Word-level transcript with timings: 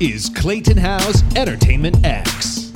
is 0.00 0.28
Clayton 0.28 0.76
Howe's 0.76 1.24
Entertainment 1.34 2.06
X. 2.06 2.72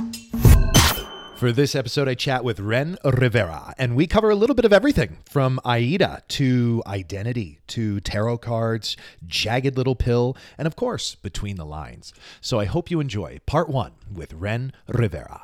For 1.37 1.53
this 1.53 1.73
episode, 1.73 2.09
I 2.09 2.15
chat 2.15 2.43
with 2.43 2.59
Ren 2.59 2.97
Rivera, 3.05 3.73
and 3.77 3.95
we 3.95 4.07
cover 4.07 4.29
a 4.29 4.35
little 4.35 4.55
bit 4.55 4.65
of 4.65 4.73
everything 4.73 5.19
from 5.23 5.57
Aida 5.63 6.21
to 6.27 6.83
identity 6.85 7.59
to 7.67 8.01
tarot 8.01 8.39
cards, 8.39 8.97
jagged 9.25 9.77
little 9.77 9.95
pill, 9.95 10.35
and 10.57 10.67
of 10.67 10.75
course, 10.75 11.15
between 11.15 11.55
the 11.55 11.65
lines. 11.65 12.13
So 12.41 12.59
I 12.59 12.65
hope 12.65 12.91
you 12.91 12.99
enjoy 12.99 13.39
part 13.45 13.69
one 13.69 13.93
with 14.13 14.33
Ren 14.33 14.73
Rivera. 14.89 15.43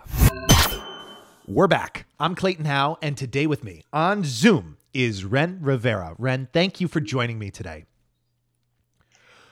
We're 1.48 1.68
back. 1.68 2.08
I'm 2.20 2.36
Clayton 2.36 2.66
Howe, 2.66 2.98
and 3.02 3.16
today 3.16 3.48
with 3.48 3.64
me 3.64 3.84
on 3.94 4.26
Zoom 4.26 4.76
is 4.94 5.24
Ren 5.24 5.60
Rivera. 5.62 6.14
Ren, 6.18 6.50
thank 6.52 6.82
you 6.82 6.90
for 6.90 7.00
joining 7.00 7.40
me 7.40 7.52
today. 7.52 7.86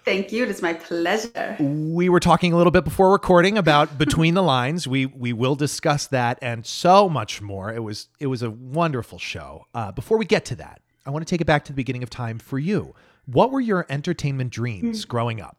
Thank 0.08 0.32
you. 0.32 0.44
It 0.44 0.50
is 0.50 0.62
my 0.62 0.72
pleasure. 0.74 1.58
We 1.60 2.08
were 2.08 2.22
talking 2.22 2.54
a 2.54 2.56
little 2.56 2.72
bit 2.72 2.86
before 2.86 3.12
recording 3.12 3.58
about 3.58 3.98
between 4.06 4.36
the 4.36 4.42
lines. 4.42 4.88
We 4.88 5.06
we 5.06 5.34
will 5.34 5.56
discuss 5.56 6.08
that 6.08 6.40
and 6.42 6.66
so 6.66 7.10
much 7.10 7.42
more. 7.42 7.74
It 7.74 7.84
was 7.84 8.08
it 8.18 8.28
was 8.28 8.42
a 8.42 8.50
wonderful 8.50 9.20
show. 9.20 9.66
Uh, 9.74 9.92
before 9.92 10.18
we 10.18 10.24
get 10.24 10.46
to 10.46 10.56
that, 10.56 10.80
I 11.06 11.10
want 11.10 11.28
to 11.28 11.30
take 11.30 11.42
it 11.42 11.46
back 11.46 11.66
to 11.66 11.74
the 11.74 11.76
beginning 11.76 12.04
of 12.04 12.10
time 12.10 12.40
for 12.40 12.58
you. 12.58 12.96
What 13.26 13.52
were 13.52 13.60
your 13.60 13.86
entertainment 13.90 14.50
dreams 14.52 15.04
Hmm. 15.04 15.10
growing 15.10 15.42
up? 15.42 15.58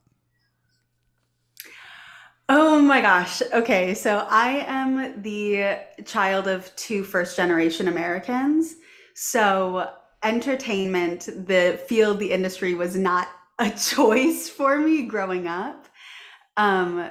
Oh 2.49 2.81
my 2.81 3.03
gosh. 3.03 3.43
Okay. 3.53 3.93
So 3.93 4.27
I 4.31 4.65
am 4.67 5.21
the 5.21 5.81
child 6.07 6.49
of 6.49 6.75
two 6.75 7.05
first 7.05 7.37
generation 7.37 7.87
Americans. 7.89 8.77
So 9.13 9.91
entertainment, 10.23 11.29
the 11.47 11.79
field, 11.87 12.19
the 12.19 12.33
industry 12.33 12.73
was 12.73 12.97
not 12.97 13.29
a 13.59 13.71
choice 13.71 14.49
for 14.49 14.79
me 14.79 15.03
growing 15.03 15.47
up. 15.47 15.89
Um, 16.57 17.11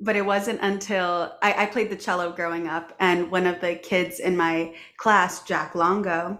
but 0.00 0.16
it 0.16 0.26
wasn't 0.26 0.60
until 0.60 1.32
I, 1.42 1.64
I 1.64 1.66
played 1.66 1.90
the 1.90 1.96
cello 1.96 2.32
growing 2.32 2.66
up, 2.66 2.94
and 2.98 3.30
one 3.30 3.46
of 3.46 3.60
the 3.60 3.76
kids 3.76 4.18
in 4.20 4.36
my 4.36 4.74
class, 4.96 5.44
Jack 5.44 5.74
Longo, 5.74 6.38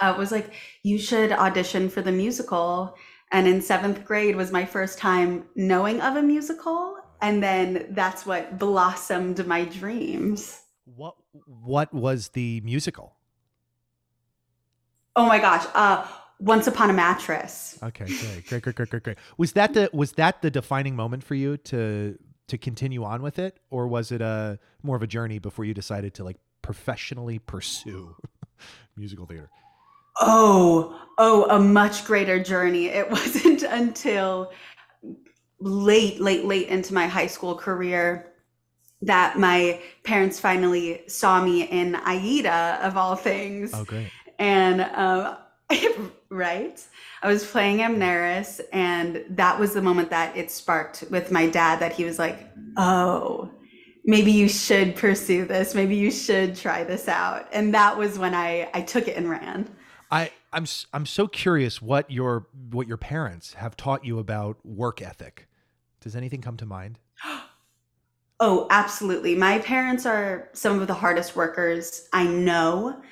uh, 0.00 0.14
was 0.18 0.32
like, 0.32 0.52
"You 0.82 0.98
should 0.98 1.32
audition 1.32 1.88
for 1.88 2.02
the 2.02 2.12
musical." 2.12 2.96
And 3.30 3.46
in 3.46 3.60
seventh 3.60 4.04
grade 4.04 4.36
was 4.36 4.50
my 4.50 4.64
first 4.64 4.98
time 4.98 5.44
knowing 5.54 6.00
of 6.00 6.16
a 6.16 6.22
musical, 6.22 6.96
and 7.20 7.42
then 7.42 7.86
that's 7.90 8.26
what 8.26 8.58
blossomed 8.58 9.46
my 9.46 9.64
dreams. 9.64 10.62
What 10.84 11.14
what 11.46 11.92
was 11.94 12.30
the 12.30 12.60
musical? 12.64 13.14
Oh 15.14 15.26
my 15.26 15.38
gosh! 15.38 15.66
Uh, 15.74 16.06
Once 16.40 16.66
Upon 16.66 16.90
a 16.90 16.92
Mattress. 16.92 17.78
Okay, 17.82 18.04
great, 18.04 18.46
great, 18.46 18.62
great, 18.62 18.76
great, 18.76 18.90
great, 18.90 19.02
great. 19.02 19.18
Was 19.36 19.52
that 19.52 19.74
the 19.74 19.90
was 19.92 20.12
that 20.12 20.42
the 20.42 20.50
defining 20.50 20.94
moment 20.94 21.24
for 21.24 21.34
you 21.34 21.56
to 21.56 22.18
to 22.48 22.58
continue 22.58 23.04
on 23.04 23.22
with 23.22 23.38
it, 23.38 23.58
or 23.70 23.86
was 23.86 24.10
it 24.12 24.20
a 24.20 24.58
more 24.82 24.96
of 24.96 25.02
a 25.02 25.06
journey 25.06 25.38
before 25.38 25.64
you 25.64 25.74
decided 25.74 26.14
to 26.14 26.24
like 26.24 26.36
professionally 26.62 27.38
pursue 27.38 28.16
musical 28.96 29.26
theater? 29.26 29.50
Oh, 30.20 31.00
oh, 31.18 31.44
a 31.48 31.58
much 31.58 32.04
greater 32.04 32.42
journey. 32.42 32.86
It 32.86 33.10
wasn't 33.10 33.62
until 33.62 34.52
late, 35.60 36.20
late, 36.20 36.44
late 36.44 36.68
into 36.68 36.94
my 36.94 37.06
high 37.06 37.26
school 37.26 37.54
career 37.54 38.32
that 39.02 39.38
my 39.38 39.80
parents 40.02 40.40
finally 40.40 41.02
saw 41.06 41.42
me 41.42 41.62
in 41.62 41.94
Aida, 41.94 42.80
of 42.82 42.96
all 42.96 43.14
things. 43.14 43.72
Oh, 43.72 43.84
great. 43.84 44.08
And, 44.40 44.80
um, 44.80 45.36
right? 46.30 46.84
I 47.22 47.28
was 47.28 47.44
playing 47.44 47.78
Amneris, 47.78 48.60
and 48.72 49.24
that 49.30 49.58
was 49.58 49.74
the 49.74 49.82
moment 49.82 50.10
that 50.10 50.36
it 50.36 50.50
sparked 50.50 51.04
with 51.10 51.30
my 51.30 51.46
dad 51.48 51.80
that 51.80 51.92
he 51.92 52.04
was 52.04 52.18
like, 52.18 52.50
oh, 52.76 53.50
maybe 54.04 54.32
you 54.32 54.48
should 54.48 54.96
pursue 54.96 55.44
this. 55.44 55.74
Maybe 55.74 55.96
you 55.96 56.10
should 56.10 56.56
try 56.56 56.84
this 56.84 57.08
out. 57.08 57.48
And 57.52 57.74
that 57.74 57.96
was 57.96 58.18
when 58.18 58.34
I, 58.34 58.70
I 58.72 58.82
took 58.82 59.08
it 59.08 59.16
and 59.16 59.28
ran. 59.28 59.68
I 60.10 60.30
I'm 60.52 60.64
I'm 60.94 61.04
so 61.04 61.26
curious 61.26 61.82
what 61.82 62.10
your 62.10 62.46
what 62.70 62.88
your 62.88 62.96
parents 62.96 63.54
have 63.54 63.76
taught 63.76 64.04
you 64.04 64.18
about 64.18 64.64
work 64.64 65.02
ethic. 65.02 65.48
Does 66.00 66.16
anything 66.16 66.40
come 66.40 66.56
to 66.56 66.66
mind? 66.66 66.98
Oh, 68.40 68.68
absolutely. 68.70 69.34
My 69.34 69.58
parents 69.58 70.06
are 70.06 70.48
some 70.52 70.80
of 70.80 70.86
the 70.86 70.94
hardest 70.94 71.34
workers 71.34 72.08
I 72.12 72.22
know. 72.22 73.02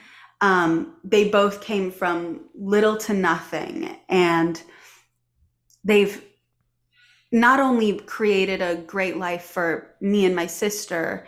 Um, 0.41 0.97
they 1.03 1.29
both 1.31 1.61
came 1.61 1.91
from 1.91 2.49
little 2.55 2.97
to 2.99 3.15
nothing, 3.15 3.97
and 4.09 4.61
they've 5.85 6.23
not 7.33 7.61
only 7.61 7.99
created 8.01 8.63
a 8.63 8.77
great 8.77 9.17
life 9.17 9.45
for 9.45 9.95
me 10.01 10.25
and 10.25 10.37
my 10.37 10.47
sister, 10.47 11.27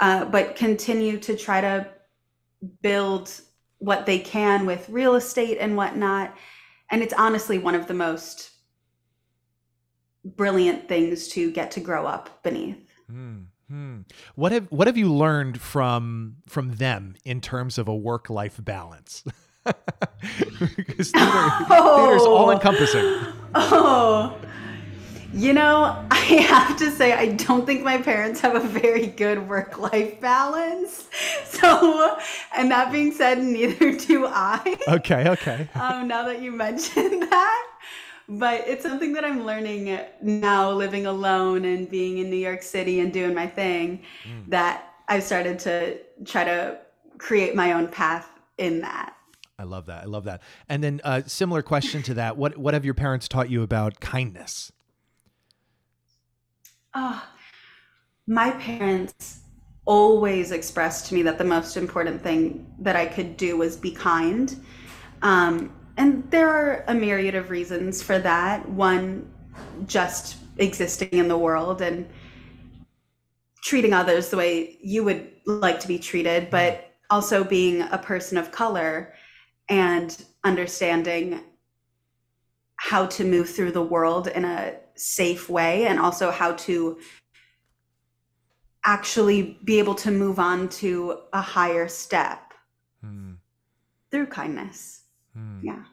uh, 0.00 0.24
but 0.24 0.56
continue 0.56 1.18
to 1.18 1.36
try 1.36 1.60
to 1.60 1.86
build 2.82 3.40
what 3.78 4.06
they 4.06 4.18
can 4.18 4.66
with 4.66 4.88
real 4.88 5.14
estate 5.14 5.58
and 5.58 5.76
whatnot. 5.76 6.36
And 6.90 7.02
it's 7.02 7.14
honestly 7.14 7.58
one 7.58 7.74
of 7.74 7.86
the 7.86 7.94
most 7.94 8.50
brilliant 10.24 10.88
things 10.88 11.28
to 11.28 11.50
get 11.50 11.70
to 11.72 11.80
grow 11.80 12.06
up 12.06 12.42
beneath. 12.42 12.90
Hmm. 13.10 13.42
Hmm. 13.70 14.00
What 14.34 14.50
have 14.50 14.66
what 14.72 14.88
have 14.88 14.96
you 14.96 15.12
learned 15.14 15.60
from 15.60 16.36
from 16.48 16.72
them 16.74 17.14
in 17.24 17.40
terms 17.40 17.78
of 17.78 17.86
a 17.86 17.94
work 17.94 18.28
life 18.28 18.58
balance? 18.62 19.22
because 19.64 21.10
theater, 21.12 21.50
theater's 21.68 22.22
all 22.22 22.48
Oh. 22.48 22.50
encompassing. 22.50 23.26
Oh, 23.54 24.36
you 25.32 25.52
know, 25.52 26.04
I 26.12 26.16
have 26.16 26.76
to 26.78 26.90
say, 26.92 27.12
I 27.12 27.32
don't 27.32 27.66
think 27.66 27.82
my 27.82 27.98
parents 27.98 28.40
have 28.40 28.54
a 28.54 28.60
very 28.60 29.06
good 29.08 29.48
work 29.48 29.76
life 29.78 30.20
balance. 30.20 31.08
So, 31.44 32.16
and 32.56 32.70
that 32.70 32.90
being 32.92 33.10
said, 33.12 33.42
neither 33.42 33.92
do 33.98 34.26
I. 34.26 34.76
Okay, 34.88 35.28
okay. 35.30 35.68
Um, 35.74 36.06
now 36.08 36.24
that 36.26 36.40
you 36.42 36.52
mentioned 36.52 37.22
that. 37.24 37.59
But 38.32 38.62
it's 38.68 38.84
something 38.84 39.12
that 39.14 39.24
I'm 39.24 39.44
learning 39.44 39.98
now, 40.22 40.70
living 40.70 41.04
alone 41.06 41.64
and 41.64 41.90
being 41.90 42.18
in 42.18 42.30
New 42.30 42.36
York 42.36 42.62
City 42.62 43.00
and 43.00 43.12
doing 43.12 43.34
my 43.34 43.48
thing, 43.48 44.04
that 44.46 44.94
I've 45.08 45.24
started 45.24 45.58
to 45.60 45.98
try 46.24 46.44
to 46.44 46.78
create 47.18 47.56
my 47.56 47.72
own 47.72 47.88
path 47.88 48.28
in 48.56 48.82
that. 48.82 49.16
I 49.58 49.64
love 49.64 49.86
that. 49.86 50.04
I 50.04 50.06
love 50.06 50.24
that. 50.24 50.42
And 50.68 50.82
then 50.82 51.00
uh, 51.02 51.22
similar 51.26 51.60
question 51.60 52.02
to 52.04 52.14
that. 52.14 52.36
What 52.36 52.56
what 52.56 52.72
have 52.72 52.84
your 52.84 52.94
parents 52.94 53.26
taught 53.26 53.50
you 53.50 53.62
about 53.62 53.98
kindness? 53.98 54.70
Oh, 56.94 57.22
my 58.28 58.52
parents 58.52 59.40
always 59.86 60.52
expressed 60.52 61.06
to 61.06 61.14
me 61.14 61.22
that 61.22 61.36
the 61.36 61.44
most 61.44 61.76
important 61.76 62.22
thing 62.22 62.72
that 62.78 62.94
I 62.94 63.06
could 63.06 63.36
do 63.36 63.56
was 63.56 63.76
be 63.76 63.90
kind. 63.90 64.56
Um, 65.22 65.74
and 66.00 66.30
there 66.30 66.48
are 66.48 66.82
a 66.88 66.94
myriad 66.94 67.34
of 67.34 67.50
reasons 67.50 68.02
for 68.02 68.18
that. 68.18 68.66
One, 68.66 69.30
just 69.86 70.38
existing 70.56 71.10
in 71.10 71.28
the 71.28 71.36
world 71.36 71.82
and 71.82 72.08
treating 73.62 73.92
others 73.92 74.30
the 74.30 74.38
way 74.38 74.78
you 74.80 75.04
would 75.04 75.30
like 75.44 75.78
to 75.80 75.86
be 75.86 75.98
treated, 75.98 76.48
but 76.48 76.94
also 77.10 77.44
being 77.44 77.82
a 77.82 77.98
person 77.98 78.38
of 78.38 78.50
color 78.50 79.12
and 79.68 80.24
understanding 80.42 81.42
how 82.76 83.04
to 83.04 83.22
move 83.22 83.50
through 83.50 83.72
the 83.72 83.82
world 83.82 84.26
in 84.28 84.46
a 84.46 84.76
safe 84.94 85.50
way 85.50 85.84
and 85.84 86.00
also 86.00 86.30
how 86.30 86.52
to 86.52 86.98
actually 88.86 89.60
be 89.64 89.78
able 89.78 89.94
to 89.96 90.10
move 90.10 90.38
on 90.38 90.66
to 90.70 91.18
a 91.34 91.42
higher 91.42 91.88
step 91.88 92.54
Hmm. 93.02 93.34
through 94.10 94.26
kindness. 94.28 94.99
Hmm. 95.34 95.60
Yeah. 95.62 95.84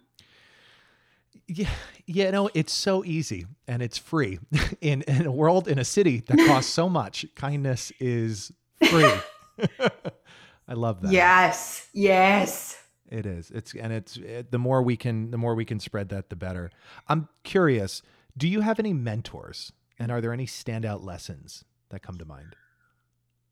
Yeah, 1.47 1.69
you 2.05 2.31
know, 2.31 2.49
it's 2.53 2.73
so 2.73 3.05
easy 3.05 3.45
and 3.67 3.81
it's 3.81 3.97
free. 3.97 4.39
In 4.81 5.01
in 5.03 5.25
a 5.25 5.31
world 5.31 5.67
in 5.67 5.79
a 5.79 5.85
city 5.85 6.21
that 6.27 6.37
costs 6.45 6.71
so 6.71 6.89
much, 6.89 7.25
kindness 7.35 7.91
is 7.99 8.51
free. 8.89 9.13
I 10.67 10.73
love 10.73 11.01
that. 11.01 11.11
Yes. 11.11 11.87
Yes. 11.93 12.81
It 13.09 13.25
is. 13.25 13.49
It's 13.51 13.73
and 13.73 13.93
it's 13.93 14.17
it, 14.17 14.51
the 14.51 14.59
more 14.59 14.81
we 14.81 14.97
can 14.97 15.31
the 15.31 15.37
more 15.37 15.55
we 15.55 15.65
can 15.65 15.79
spread 15.79 16.09
that 16.09 16.29
the 16.29 16.35
better. 16.35 16.69
I'm 17.07 17.29
curious, 17.43 18.01
do 18.37 18.47
you 18.47 18.61
have 18.61 18.79
any 18.79 18.93
mentors 18.93 19.71
and 19.97 20.11
are 20.11 20.19
there 20.21 20.33
any 20.33 20.45
standout 20.45 21.03
lessons 21.03 21.63
that 21.89 22.01
come 22.01 22.17
to 22.17 22.25
mind? 22.25 22.55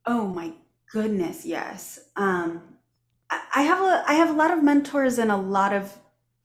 Oh 0.06 0.28
my 0.28 0.54
goodness, 0.92 1.46
yes. 1.46 2.00
Um, 2.16 2.62
I 3.56 3.62
have 3.64 3.80
a 3.80 4.04
I 4.08 4.14
have 4.16 4.30
a 4.30 4.34
lot 4.34 4.52
of 4.52 4.64
mentors 4.64 5.20
in 5.20 5.30
a 5.30 5.38
lot 5.38 5.74
of 5.74 5.92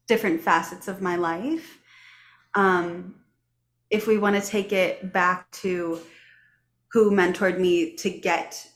different 0.07 0.41
facets 0.41 0.87
of 0.87 1.01
my 1.01 1.15
life. 1.15 1.79
Um, 2.53 3.15
if 3.89 4.07
we 4.07 4.17
want 4.17 4.41
to 4.41 4.49
take 4.49 4.71
it 4.71 5.13
back 5.13 5.49
to 5.51 5.99
who 6.91 7.11
mentored 7.11 7.59
me 7.59 7.95
to 7.97 8.09
get 8.09 8.67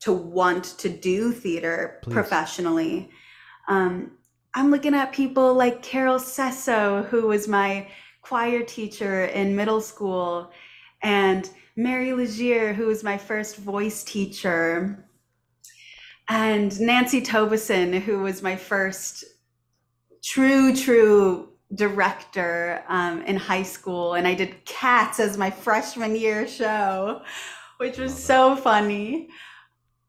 to 0.00 0.12
want 0.12 0.64
to 0.78 0.88
do 0.88 1.32
theater 1.32 1.98
Please. 2.02 2.12
professionally, 2.12 3.10
um, 3.68 4.12
I'm 4.54 4.70
looking 4.70 4.94
at 4.94 5.12
people 5.12 5.52
like 5.52 5.82
Carol 5.82 6.18
Sesso, 6.18 7.02
who 7.04 7.26
was 7.26 7.48
my 7.48 7.88
choir 8.22 8.62
teacher 8.62 9.26
in 9.26 9.54
middle 9.54 9.80
school, 9.80 10.50
and 11.02 11.48
Mary 11.76 12.12
Legier, 12.12 12.72
who 12.72 12.86
was 12.86 13.04
my 13.04 13.18
first 13.18 13.56
voice 13.56 14.02
teacher, 14.02 15.05
and 16.28 16.78
Nancy 16.80 17.20
Tobison, 17.20 18.00
who 18.00 18.20
was 18.20 18.42
my 18.42 18.56
first 18.56 19.24
true, 20.22 20.74
true 20.74 21.50
director 21.74 22.84
um, 22.88 23.22
in 23.22 23.36
high 23.36 23.62
school. 23.62 24.14
And 24.14 24.26
I 24.26 24.34
did 24.34 24.64
Cats 24.64 25.20
as 25.20 25.38
my 25.38 25.50
freshman 25.50 26.16
year 26.16 26.46
show, 26.46 27.22
which 27.78 27.98
was 27.98 28.14
so 28.14 28.56
funny. 28.56 29.28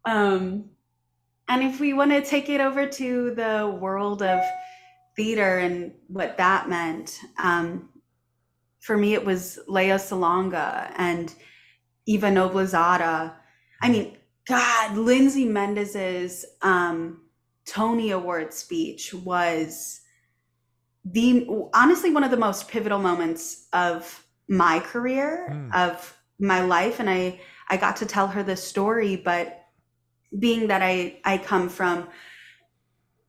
Um, 0.06 0.70
and 1.50 1.64
if 1.64 1.80
we 1.80 1.94
want 1.94 2.12
to 2.12 2.22
take 2.22 2.50
it 2.50 2.62
over 2.62 2.88
to 2.88 3.34
the 3.36 3.78
world 3.80 4.22
of 4.22 4.42
theater 5.16 5.60
and 5.60 5.94
what 6.08 6.38
that 6.38 6.70
meant, 6.70 7.20
um, 7.42 7.90
for 8.80 8.98
me, 8.98 9.14
it 9.14 9.26
was 9.26 9.60
Lea 9.68 9.98
Salonga 9.98 10.92
and 10.98 11.34
Eva 12.06 12.30
Noblezada. 12.30 13.34
I 13.82 13.90
mean, 13.90 14.17
God, 14.48 14.96
Lindsay 14.96 15.46
Mendez's 15.46 16.46
um, 16.62 17.22
Tony 17.66 18.12
Award 18.12 18.54
speech 18.54 19.14
was 19.14 20.02
the 21.04 21.48
honestly 21.74 22.12
one 22.12 22.24
of 22.24 22.32
the 22.32 22.38
most 22.38 22.68
pivotal 22.68 23.00
moments 23.00 23.68
of 23.74 24.26
my 24.48 24.80
career, 24.80 25.50
mm. 25.52 25.76
of 25.76 26.18
my 26.40 26.62
life, 26.62 27.00
and 27.00 27.10
I 27.10 27.40
I 27.70 27.78
got 27.78 27.98
to 27.98 28.06
tell 28.06 28.28
her 28.28 28.42
this 28.44 28.64
story. 28.64 29.18
But 29.18 29.66
being 30.40 30.68
that 30.68 30.82
I 30.82 31.20
I 31.26 31.38
come 31.38 31.68
from 31.68 32.08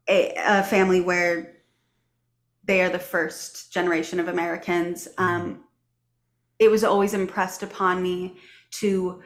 a, 0.08 0.34
a 0.36 0.62
family 0.62 1.00
where 1.00 1.56
they 2.64 2.80
are 2.82 2.90
the 2.90 2.98
first 2.98 3.72
generation 3.72 4.20
of 4.20 4.28
Americans, 4.28 5.08
um, 5.18 5.64
it 6.58 6.70
was 6.70 6.84
always 6.84 7.14
impressed 7.14 7.62
upon 7.62 8.02
me 8.02 8.38
to 8.70 9.20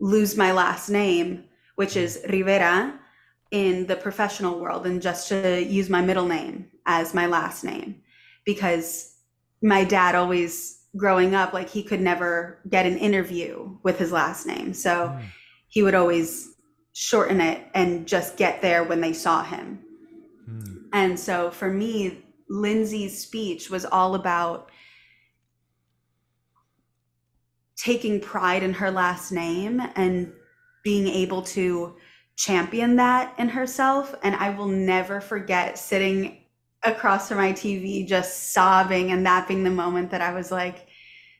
lose 0.00 0.36
my 0.36 0.52
last 0.52 0.88
name, 0.88 1.44
which 1.76 1.96
is 1.96 2.24
Rivera, 2.28 2.98
in 3.50 3.86
the 3.86 3.96
professional 3.96 4.58
world, 4.58 4.86
and 4.86 5.00
just 5.00 5.28
to 5.28 5.62
use 5.62 5.88
my 5.88 6.00
middle 6.00 6.26
name 6.26 6.68
as 6.84 7.14
my 7.14 7.26
last 7.26 7.64
name. 7.64 8.02
Because 8.44 9.14
my 9.62 9.84
dad 9.84 10.14
always, 10.14 10.84
growing 10.96 11.34
up, 11.34 11.52
like 11.52 11.68
he 11.68 11.82
could 11.82 12.00
never 12.00 12.58
get 12.68 12.86
an 12.86 12.96
interview 12.98 13.76
with 13.82 13.98
his 13.98 14.12
last 14.12 14.46
name. 14.46 14.72
So 14.72 15.08
mm. 15.08 15.22
he 15.68 15.82
would 15.82 15.94
always 15.94 16.54
shorten 16.92 17.40
it 17.40 17.66
and 17.74 18.06
just 18.06 18.36
get 18.36 18.62
there 18.62 18.82
when 18.84 19.00
they 19.00 19.12
saw 19.12 19.42
him. 19.42 19.78
Mm. 20.48 20.84
And 20.92 21.20
so 21.20 21.50
for 21.50 21.70
me, 21.70 22.24
Lindsay's 22.48 23.20
speech 23.20 23.70
was 23.70 23.84
all 23.84 24.14
about 24.14 24.70
taking 27.76 28.20
pride 28.20 28.62
in 28.62 28.72
her 28.72 28.90
last 28.90 29.32
name 29.32 29.82
and 29.96 30.32
being 30.82 31.08
able 31.08 31.42
to 31.42 31.96
champion 32.36 32.96
that 32.96 33.34
in 33.38 33.48
herself. 33.48 34.14
And 34.22 34.34
I 34.36 34.50
will 34.50 34.68
never 34.68 35.20
forget 35.20 35.78
sitting 35.78 36.44
across 36.82 37.28
from 37.28 37.38
my 37.38 37.52
TV 37.52 38.06
just 38.06 38.52
sobbing 38.52 39.10
and 39.10 39.26
that 39.26 39.48
being 39.48 39.64
the 39.64 39.70
moment 39.70 40.10
that 40.10 40.20
I 40.20 40.32
was 40.32 40.50
like, 40.50 40.86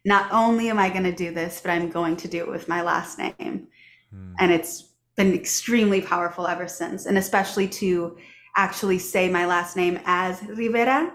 not 0.04 0.30
only 0.30 0.68
am 0.70 0.78
I 0.78 0.88
going 0.88 1.04
to 1.04 1.14
do 1.14 1.32
this, 1.32 1.60
but 1.60 1.70
I'm 1.70 1.90
going 1.90 2.16
to 2.18 2.28
do 2.28 2.38
it 2.38 2.48
with 2.48 2.68
my 2.68 2.82
last 2.82 3.18
name. 3.18 3.68
Mm. 4.14 4.34
And 4.38 4.52
it's 4.52 4.94
been 5.16 5.34
extremely 5.34 6.00
powerful 6.00 6.46
ever 6.46 6.68
since. 6.68 7.06
And 7.06 7.18
especially 7.18 7.68
to 7.68 8.16
actually 8.56 8.98
say 8.98 9.28
my 9.28 9.46
last 9.46 9.76
name 9.76 9.98
as 10.04 10.42
Rivera 10.42 11.12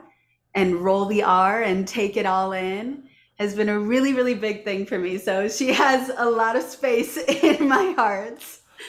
and 0.56 0.76
roll 0.76 1.06
the 1.06 1.24
R 1.24 1.64
and 1.64 1.88
take 1.88 2.18
it 2.18 2.26
all 2.26 2.52
in 2.52 3.04
has 3.42 3.56
been 3.56 3.70
a 3.70 3.80
really, 3.80 4.14
really 4.14 4.36
big 4.36 4.64
thing 4.64 4.86
for 4.86 5.00
me. 5.00 5.18
So 5.18 5.48
she 5.50 5.74
has 5.74 6.12
a 6.16 6.30
lot 6.30 6.56
of 6.56 6.64
space 6.64 7.18
in 7.44 7.68
my 7.68 7.92
heart. 7.98 8.44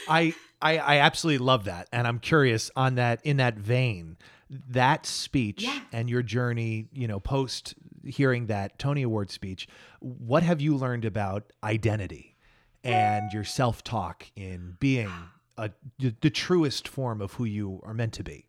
I, 0.08 0.34
I, 0.60 0.78
I 0.78 0.99
absolutely 0.99 1.44
love 1.44 1.64
that. 1.64 1.88
And 1.93 2.06
I'm 2.06 2.19
curious 2.19 2.70
on 2.76 2.96
that, 2.96 3.20
in 3.25 3.38
that 3.38 3.56
vein, 3.56 4.19
that 4.69 5.06
speech 5.06 5.62
yeah. 5.62 5.81
and 5.93 6.10
your 6.10 6.22
journey, 6.22 6.88
you 6.93 7.08
know, 7.08 7.19
post 7.19 7.75
hearing 8.04 8.46
that 8.46 8.78
Tony 8.78 9.02
Award 9.02 9.31
speech, 9.31 9.69
what 10.00 10.43
have 10.43 10.60
you 10.60 10.76
learned 10.76 11.06
about 11.06 11.52
identity 11.64 12.37
and 12.84 13.32
your 13.32 13.44
self 13.44 13.82
talk 13.82 14.26
in 14.37 14.76
being 14.81 15.10
a, 15.56 15.70
the 15.99 16.31
truest 16.31 16.88
form 16.88 17.22
of 17.22 17.34
who 17.34 17.44
you 17.44 17.81
are 17.84 17.94
meant 17.94 18.12
to 18.14 18.22
be? 18.22 18.46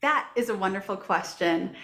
That 0.00 0.30
is 0.34 0.48
a 0.48 0.54
wonderful 0.54 0.96
question. 0.96 1.76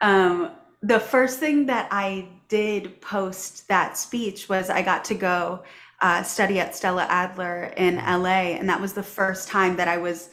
Um, 0.00 0.52
the 0.82 1.00
first 1.00 1.38
thing 1.38 1.66
that 1.66 1.88
I 1.90 2.28
did 2.48 3.00
post 3.00 3.66
that 3.68 3.96
speech 3.96 4.48
was 4.48 4.70
I 4.70 4.82
got 4.82 5.04
to 5.06 5.14
go 5.14 5.62
uh, 6.00 6.22
study 6.22 6.60
at 6.60 6.76
Stella 6.76 7.06
Adler 7.08 7.72
in 7.76 7.96
LA, 7.96 8.54
and 8.56 8.68
that 8.68 8.80
was 8.80 8.92
the 8.92 9.02
first 9.02 9.48
time 9.48 9.76
that 9.76 9.88
I 9.88 9.96
was 9.96 10.30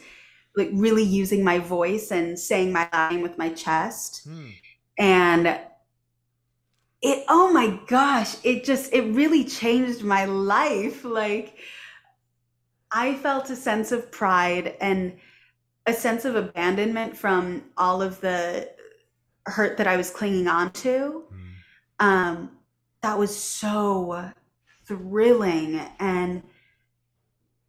like 0.56 0.70
really 0.72 1.02
using 1.02 1.42
my 1.42 1.58
voice 1.58 2.12
and 2.12 2.38
saying 2.38 2.72
my 2.72 2.88
line 2.92 3.22
with 3.22 3.38
my 3.38 3.50
chest. 3.50 4.22
Hmm. 4.24 4.50
And 4.98 5.46
it, 7.02 7.24
oh 7.28 7.52
my 7.52 7.80
gosh, 7.88 8.36
it 8.44 8.64
just, 8.64 8.92
it 8.92 9.02
really 9.14 9.44
changed 9.44 10.02
my 10.02 10.26
life. 10.26 11.04
Like, 11.04 11.56
I 12.92 13.14
felt 13.16 13.50
a 13.50 13.56
sense 13.56 13.90
of 13.90 14.12
pride 14.12 14.76
and 14.80 15.14
a 15.86 15.92
sense 15.92 16.24
of 16.24 16.36
abandonment 16.36 17.16
from 17.16 17.64
all 17.76 18.00
of 18.00 18.20
the 18.20 18.70
hurt 19.46 19.76
that 19.76 19.86
I 19.86 19.96
was 19.96 20.10
clinging 20.10 20.48
on 20.48 20.70
to. 20.72 21.24
Mm. 22.00 22.04
Um, 22.04 22.50
that 23.02 23.18
was 23.18 23.36
so 23.36 24.30
thrilling. 24.86 25.80
And 25.98 26.42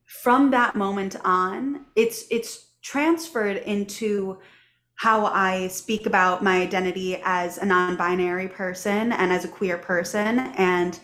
from 0.06 0.52
that 0.52 0.76
moment 0.76 1.16
on, 1.24 1.86
it's 1.96 2.26
it's 2.32 2.72
transferred 2.82 3.58
into 3.58 4.40
how 4.96 5.26
I 5.26 5.68
speak 5.68 6.06
about 6.06 6.44
my 6.44 6.62
identity 6.62 7.22
as 7.26 7.58
a 7.58 7.66
non-binary 7.66 8.48
person 8.48 9.12
and 9.12 9.34
as 9.34 9.44
a 9.44 9.50
queer 9.50 9.78
person 9.78 10.40
and 10.40 10.98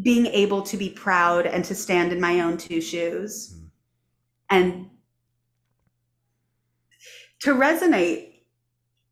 being 0.00 0.26
able 0.26 0.62
to 0.62 0.76
be 0.76 0.88
proud 0.88 1.46
and 1.46 1.64
to 1.66 1.74
stand 1.74 2.12
in 2.12 2.20
my 2.20 2.40
own 2.40 2.56
two 2.56 2.80
shoes 2.80 3.54
mm. 3.54 3.68
and 4.50 4.88
to 7.40 7.54
resonate 7.54 8.33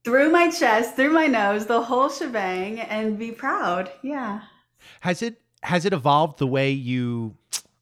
through 0.04 0.30
my 0.30 0.50
chest, 0.50 0.96
through 0.96 1.12
my 1.12 1.26
nose, 1.26 1.66
the 1.66 1.82
whole 1.82 2.08
shebang, 2.08 2.80
and 2.80 3.18
be 3.18 3.30
proud. 3.30 3.90
Yeah. 4.02 4.40
Has 5.00 5.22
it 5.22 5.40
has 5.62 5.84
it 5.84 5.92
evolved 5.92 6.38
the 6.38 6.46
way 6.46 6.70
you? 6.70 7.36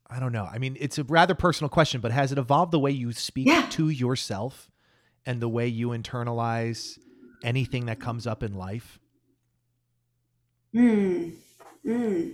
I 0.08 0.18
don't 0.18 0.32
know. 0.32 0.48
I 0.50 0.58
mean, 0.58 0.76
it's 0.80 0.98
a 0.98 1.04
rather 1.04 1.34
personal 1.34 1.68
question, 1.68 2.00
but 2.00 2.10
has 2.10 2.32
it 2.32 2.38
evolved 2.38 2.72
the 2.72 2.80
way 2.80 2.90
you 2.90 3.12
speak 3.12 3.46
yeah. 3.46 3.66
to 3.70 3.88
yourself 3.88 4.70
and 5.24 5.40
the 5.40 5.48
way 5.48 5.68
you 5.68 5.88
internalize 5.90 6.98
anything 7.44 7.86
that 7.86 8.00
comes 8.00 8.26
up 8.26 8.42
in 8.42 8.54
life? 8.54 8.98
Hmm. 10.72 11.30
Hmm. 11.84 12.30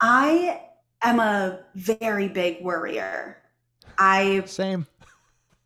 I 0.00 0.62
am 1.02 1.20
a 1.20 1.60
very 1.74 2.28
big 2.28 2.62
worrier. 2.62 3.38
I 3.98 4.42
same. 4.46 4.86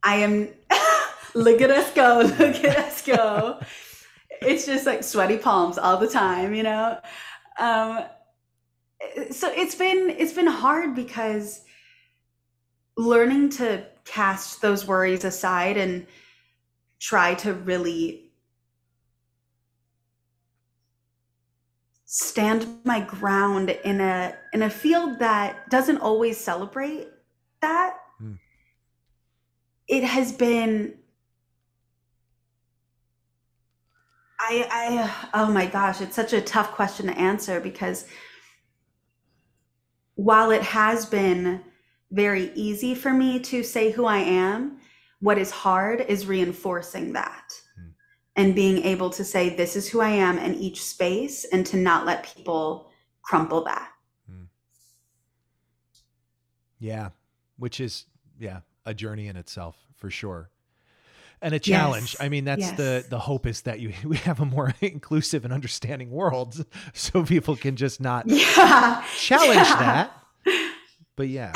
I 0.06 0.18
am, 0.18 0.48
look 1.34 1.60
at 1.60 1.70
us 1.72 1.90
go, 1.92 2.20
look 2.38 2.64
at 2.64 2.78
us 2.78 3.02
go. 3.02 3.58
it's 4.40 4.64
just 4.64 4.86
like 4.86 5.02
sweaty 5.02 5.36
palms 5.36 5.78
all 5.78 5.98
the 5.98 6.06
time, 6.06 6.54
you 6.54 6.62
know? 6.62 7.00
Um, 7.58 8.04
so 9.32 9.50
it's 9.50 9.74
been, 9.74 10.10
it's 10.10 10.32
been 10.32 10.46
hard 10.46 10.94
because 10.94 11.62
learning 12.96 13.50
to 13.50 13.84
cast 14.04 14.62
those 14.62 14.86
worries 14.86 15.24
aside 15.24 15.76
and 15.76 16.06
try 17.00 17.34
to 17.34 17.54
really 17.54 18.30
stand 22.04 22.78
my 22.84 23.00
ground 23.00 23.70
in 23.84 24.00
a 24.00 24.34
in 24.52 24.62
a 24.62 24.70
field 24.70 25.18
that 25.18 25.68
doesn't 25.68 25.98
always 25.98 26.38
celebrate 26.38 27.08
that 27.60 27.95
it 29.88 30.04
has 30.04 30.32
been 30.32 30.94
I, 34.38 34.68
I, 34.70 35.40
oh 35.42 35.50
my 35.50 35.66
gosh, 35.66 36.00
it's 36.00 36.14
such 36.14 36.32
a 36.32 36.40
tough 36.40 36.72
question 36.72 37.06
to 37.06 37.18
answer 37.18 37.58
because 37.58 38.06
while 40.14 40.50
it 40.50 40.62
has 40.62 41.06
been 41.06 41.62
very 42.12 42.52
easy 42.54 42.94
for 42.94 43.12
me 43.12 43.40
to 43.40 43.62
say 43.62 43.90
who 43.90 44.04
I 44.04 44.18
am, 44.18 44.78
what 45.20 45.38
is 45.38 45.50
hard 45.50 46.02
is 46.02 46.26
reinforcing 46.26 47.12
that 47.14 47.50
hmm. 47.76 47.88
and 48.36 48.54
being 48.54 48.84
able 48.84 49.10
to 49.10 49.24
say, 49.24 49.48
this 49.48 49.74
is 49.74 49.88
who 49.88 50.00
I 50.00 50.10
am 50.10 50.38
in 50.38 50.54
each 50.54 50.84
space 50.84 51.44
and 51.46 51.66
to 51.66 51.76
not 51.76 52.06
let 52.06 52.32
people 52.36 52.90
crumple 53.22 53.64
that. 53.64 53.88
Hmm. 54.30 54.44
Yeah, 56.78 57.10
which 57.58 57.80
is, 57.80 58.04
yeah, 58.38 58.60
a 58.86 58.94
journey 58.94 59.26
in 59.28 59.36
itself 59.36 59.76
for 59.96 60.08
sure. 60.10 60.48
and 61.42 61.52
a 61.54 61.58
challenge. 61.58 62.14
Yes. 62.14 62.20
I 62.24 62.28
mean, 62.30 62.44
that's 62.46 62.72
the 62.72 63.04
the 63.10 63.18
hope 63.18 63.46
is 63.46 63.60
that 63.62 63.78
you 63.80 63.92
we 64.04 64.16
have 64.18 64.40
a 64.40 64.46
more 64.46 64.72
inclusive 64.80 65.44
and 65.44 65.52
understanding 65.52 66.10
world, 66.10 66.64
so 66.94 67.22
people 67.24 67.56
can 67.56 67.76
just 67.76 68.00
not 68.00 68.24
Yeah. 68.26 69.04
challenge 69.18 69.68
Yeah. 69.68 69.76
that. 69.80 70.22
But 71.16 71.28
yeah, 71.28 71.52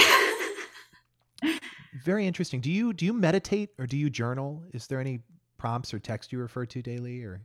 very 2.04 2.26
interesting. 2.26 2.60
Do 2.60 2.70
you 2.70 2.92
do 2.92 3.04
you 3.06 3.12
meditate 3.12 3.70
or 3.78 3.86
do 3.86 3.96
you 3.96 4.10
journal? 4.10 4.62
Is 4.72 4.86
there 4.86 5.00
any 5.00 5.20
prompts 5.58 5.92
or 5.94 5.98
text 5.98 6.32
you 6.32 6.38
refer 6.38 6.64
to 6.66 6.82
daily 6.82 7.22
or? 7.22 7.42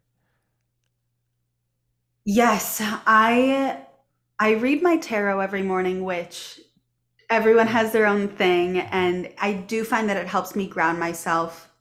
Yes, 2.25 2.79
I 2.81 3.79
I 4.39 4.51
read 4.55 4.81
my 4.81 4.97
tarot 4.97 5.39
every 5.39 5.61
morning, 5.63 6.03
which 6.03 6.59
everyone 7.29 7.67
has 7.67 7.91
their 7.91 8.05
own 8.05 8.27
thing, 8.27 8.79
and 8.79 9.29
I 9.39 9.53
do 9.53 9.83
find 9.83 10.09
that 10.09 10.17
it 10.17 10.27
helps 10.27 10.55
me 10.55 10.67
ground 10.67 10.99
myself. 10.99 11.71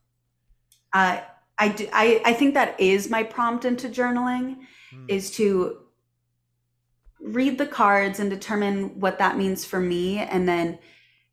Uh, 0.93 1.21
I 1.59 1.69
do, 1.69 1.89
I 1.93 2.21
I 2.25 2.33
think 2.33 2.55
that 2.55 2.79
is 2.81 3.11
my 3.11 3.23
prompt 3.23 3.65
into 3.65 3.89
journaling 3.89 4.59
Hmm. 4.91 5.07
is 5.09 5.31
to 5.33 5.79
read 7.21 7.59
the 7.59 7.67
cards 7.67 8.21
and 8.21 8.29
determine 8.31 9.01
what 9.01 9.19
that 9.19 9.37
means 9.39 9.65
for 9.65 9.81
me, 9.81 10.19
and 10.19 10.49
then 10.49 10.79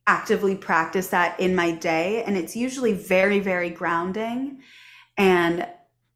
actively 0.08 0.56
practice 0.56 1.10
that 1.10 1.40
in 1.40 1.56
my 1.56 1.72
day, 1.72 2.24
and 2.24 2.38
it's 2.38 2.56
usually 2.56 2.94
very 2.94 3.40
very 3.40 3.70
grounding, 3.70 4.62
and 5.18 5.68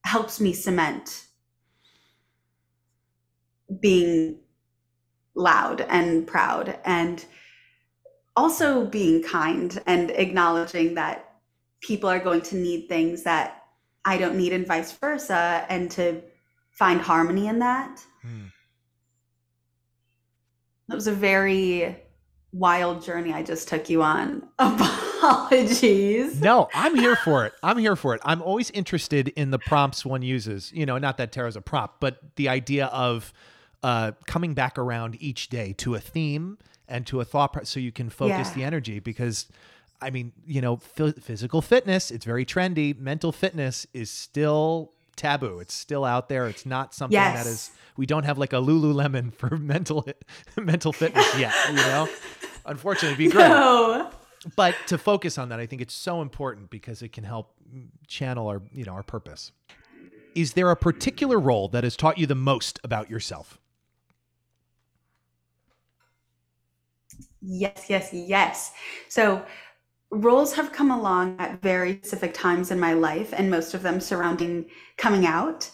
helps 0.03 0.39
me 0.39 0.53
cement 0.53 1.25
being 3.79 4.39
loud 5.33 5.81
and 5.81 6.25
proud 6.27 6.79
and 6.85 7.25
also 8.35 8.85
being 8.85 9.23
kind 9.23 9.81
and 9.85 10.11
acknowledging 10.11 10.95
that 10.95 11.35
people 11.81 12.09
are 12.09 12.19
going 12.19 12.41
to 12.41 12.55
need 12.55 12.87
things 12.87 13.23
that 13.23 13.63
I 14.03 14.17
don't 14.17 14.37
need 14.37 14.53
and 14.53 14.67
vice 14.67 14.91
versa 14.91 15.65
and 15.69 15.89
to 15.91 16.21
find 16.71 17.01
harmony 17.01 17.47
in 17.47 17.59
that. 17.59 18.03
Hmm. 18.21 18.45
That 20.87 20.95
was 20.95 21.07
a 21.07 21.13
very 21.13 21.97
wild 22.51 23.03
journey 23.03 23.33
I 23.33 23.43
just 23.43 23.67
took 23.67 23.89
you 23.89 24.03
on. 24.03 24.47
Apologies. 24.59 26.39
No, 26.39 26.69
I'm 26.73 26.95
here 26.95 27.15
for 27.15 27.45
it. 27.45 27.53
I'm 27.63 27.77
here 27.77 27.95
for 27.95 28.13
it. 28.13 28.21
I'm 28.23 28.41
always 28.41 28.69
interested 28.71 29.29
in 29.29 29.51
the 29.51 29.59
prompts 29.59 30.05
one 30.05 30.21
uses. 30.21 30.71
You 30.73 30.85
know, 30.85 30.97
not 30.97 31.17
that 31.17 31.31
tarot's 31.31 31.55
a 31.55 31.61
prop, 31.61 31.99
but 31.99 32.19
the 32.35 32.49
idea 32.49 32.85
of 32.87 33.33
uh, 33.83 34.13
coming 34.27 34.53
back 34.53 34.77
around 34.77 35.17
each 35.19 35.49
day 35.49 35.73
to 35.73 35.95
a 35.95 35.99
theme 35.99 36.57
and 36.87 37.05
to 37.07 37.19
a 37.21 37.25
thought, 37.25 37.53
pro- 37.53 37.63
so 37.63 37.79
you 37.79 37.91
can 37.91 38.09
focus 38.09 38.49
Yeah. 38.49 38.53
the 38.55 38.63
energy. 38.63 38.99
Because, 38.99 39.47
I 40.01 40.09
mean, 40.09 40.31
you 40.45 40.61
know, 40.61 40.77
phy- 40.77 41.11
physical 41.13 41.61
fitness, 41.61 42.11
it's 42.11 42.25
very 42.25 42.45
trendy. 42.45 42.97
Mental 42.97 43.31
fitness 43.31 43.87
is 43.93 44.09
still 44.11 44.91
taboo. 45.15 45.59
It's 45.59 45.73
still 45.73 46.03
out 46.05 46.27
there. 46.29 46.47
It's 46.47 46.65
not 46.65 46.93
something 46.93 47.15
that 47.17 47.35
Yes. 47.35 47.45
is. 47.47 47.71
We 47.97 48.05
don't 48.05 48.23
have 48.23 48.37
like 48.37 48.51
a 48.53 48.57
Lululemon 48.57 49.33
for 49.33 49.57
mental 49.57 50.05
mental 50.57 50.91
fitness 50.93 51.25
yet. 51.39 51.53
You 51.69 51.75
know, 51.75 52.09
unfortunately, 52.65 53.09
it'd 53.25 53.31
be 53.33 53.37
great 53.37 53.47
No. 53.47 54.11
but 54.55 54.75
to 54.87 54.97
focus 54.99 55.37
on 55.39 55.49
that 55.49 55.59
i 55.59 55.65
think 55.65 55.81
it's 55.81 55.93
so 55.93 56.21
important 56.21 56.69
because 56.69 57.01
it 57.01 57.11
can 57.11 57.23
help 57.23 57.53
channel 58.07 58.47
our 58.47 58.61
you 58.71 58.85
know 58.85 58.91
our 58.93 59.01
purpose 59.01 59.51
is 60.35 60.53
there 60.53 60.69
a 60.69 60.75
particular 60.75 61.39
role 61.39 61.67
that 61.69 61.83
has 61.83 61.95
taught 61.95 62.17
you 62.19 62.27
the 62.27 62.35
most 62.35 62.79
about 62.83 63.09
yourself 63.09 63.57
Yes, 67.41 67.85
yes, 67.89 68.09
yes. 68.13 68.71
So 69.07 69.45
roles 70.11 70.53
have 70.53 70.71
come 70.71 70.91
along 70.91 71.35
at 71.39 71.61
very 71.61 71.97
specific 71.97 72.33
times 72.33 72.71
in 72.71 72.79
my 72.79 72.93
life, 72.93 73.33
and 73.35 73.49
most 73.51 73.73
of 73.73 73.83
them 73.83 73.99
surrounding 73.99 74.65
coming 74.97 75.25
out. 75.25 75.69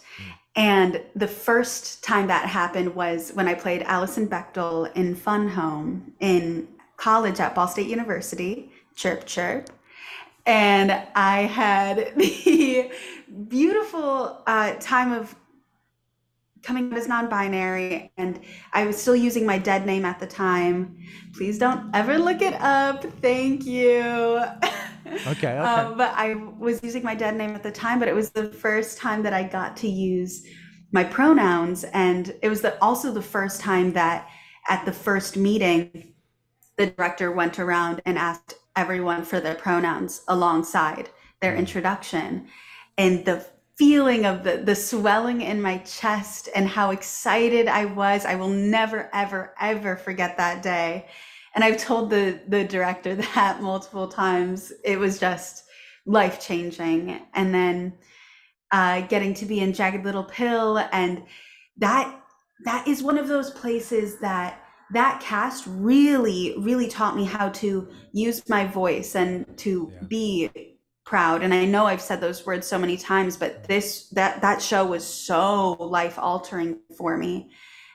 And 0.54 1.00
the 1.16 1.28
first 1.28 2.04
time 2.04 2.26
that 2.26 2.46
happened 2.46 2.94
was 2.94 3.30
when 3.32 3.48
I 3.48 3.54
played 3.54 3.82
Alison 3.82 4.28
Bechdel 4.28 4.94
in 4.94 5.14
Fun 5.14 5.48
Home 5.48 6.12
in 6.20 6.68
college 6.96 7.40
at 7.40 7.54
Ball 7.54 7.68
State 7.68 7.88
University, 7.88 8.70
chirp 8.94 9.24
chirp. 9.24 9.70
And 10.44 10.92
I 11.14 11.42
had 11.42 12.12
the 12.16 12.90
beautiful 13.48 14.42
uh, 14.46 14.74
time 14.80 15.12
of 15.12 15.34
coming 16.62 16.92
out 16.92 16.98
as 16.98 17.08
non-binary 17.08 18.12
and 18.16 18.40
i 18.72 18.86
was 18.86 18.96
still 18.96 19.16
using 19.16 19.44
my 19.44 19.58
dead 19.58 19.84
name 19.86 20.04
at 20.04 20.18
the 20.20 20.26
time. 20.26 20.96
Please 21.34 21.58
don't 21.58 21.90
ever 21.94 22.18
look 22.18 22.42
it 22.42 22.54
up. 22.60 23.04
Thank 23.20 23.64
you. 23.64 24.42
Okay, 25.26 25.28
okay. 25.30 25.58
um, 25.58 25.98
but 25.98 26.14
i 26.14 26.32
was 26.58 26.80
using 26.82 27.02
my 27.02 27.14
dead 27.14 27.36
name 27.36 27.50
at 27.50 27.62
the 27.62 27.72
time 27.72 27.98
but 27.98 28.08
it 28.08 28.14
was 28.14 28.30
the 28.30 28.50
first 28.50 28.96
time 28.96 29.22
that 29.24 29.34
i 29.34 29.42
got 29.42 29.76
to 29.76 29.88
use 29.88 30.46
my 30.92 31.04
pronouns 31.04 31.84
and 31.92 32.34
it 32.40 32.48
was 32.48 32.62
the, 32.62 32.80
also 32.82 33.12
the 33.12 33.20
first 33.20 33.60
time 33.60 33.92
that 33.92 34.28
at 34.68 34.86
the 34.86 34.92
first 34.92 35.36
meeting 35.36 36.14
the 36.76 36.86
director 36.86 37.30
went 37.30 37.58
around 37.58 38.00
and 38.06 38.16
asked 38.16 38.54
everyone 38.76 39.24
for 39.24 39.40
their 39.40 39.54
pronouns 39.54 40.22
alongside 40.28 41.10
their 41.40 41.54
introduction. 41.54 42.46
And 42.98 43.24
the 43.24 43.46
feeling 43.78 44.26
of 44.26 44.44
the 44.44 44.58
the 44.58 44.74
swelling 44.74 45.40
in 45.40 45.60
my 45.60 45.78
chest 45.78 46.48
and 46.54 46.68
how 46.68 46.90
excited 46.90 47.68
I 47.68 47.86
was. 47.86 48.24
I 48.24 48.34
will 48.34 48.48
never 48.48 49.08
ever 49.12 49.54
ever 49.60 49.96
forget 49.96 50.36
that 50.36 50.62
day. 50.62 51.06
And 51.54 51.64
I've 51.64 51.78
told 51.78 52.10
the 52.10 52.40
the 52.48 52.64
director 52.64 53.14
that 53.34 53.62
multiple 53.62 54.08
times. 54.08 54.72
It 54.84 54.98
was 54.98 55.18
just 55.18 55.64
life 56.06 56.40
changing 56.40 57.20
and 57.34 57.54
then 57.54 57.94
uh, 58.72 59.02
getting 59.02 59.34
to 59.34 59.46
be 59.46 59.60
in 59.60 59.72
Jagged 59.72 60.04
Little 60.04 60.24
Pill 60.24 60.78
and 60.92 61.22
that 61.78 62.20
that 62.64 62.86
is 62.88 63.02
one 63.02 63.18
of 63.18 63.28
those 63.28 63.50
places 63.50 64.18
that 64.20 64.58
that 64.92 65.20
cast 65.20 65.64
really 65.68 66.54
really 66.58 66.88
taught 66.88 67.16
me 67.16 67.24
how 67.24 67.48
to 67.50 67.88
use 68.12 68.48
my 68.48 68.66
voice 68.66 69.14
and 69.14 69.46
to 69.58 69.90
Yeah. 69.92 70.06
be 70.08 70.50
proud 71.12 71.42
and 71.42 71.52
i 71.52 71.66
know 71.66 71.84
i've 71.84 72.00
said 72.00 72.22
those 72.22 72.46
words 72.46 72.66
so 72.66 72.78
many 72.78 72.96
times 72.96 73.36
but 73.36 73.64
this 73.64 74.08
that 74.08 74.40
that 74.40 74.62
show 74.62 74.82
was 74.86 75.04
so 75.06 75.72
life 75.72 76.18
altering 76.18 76.78
for 76.96 77.18
me. 77.18 77.50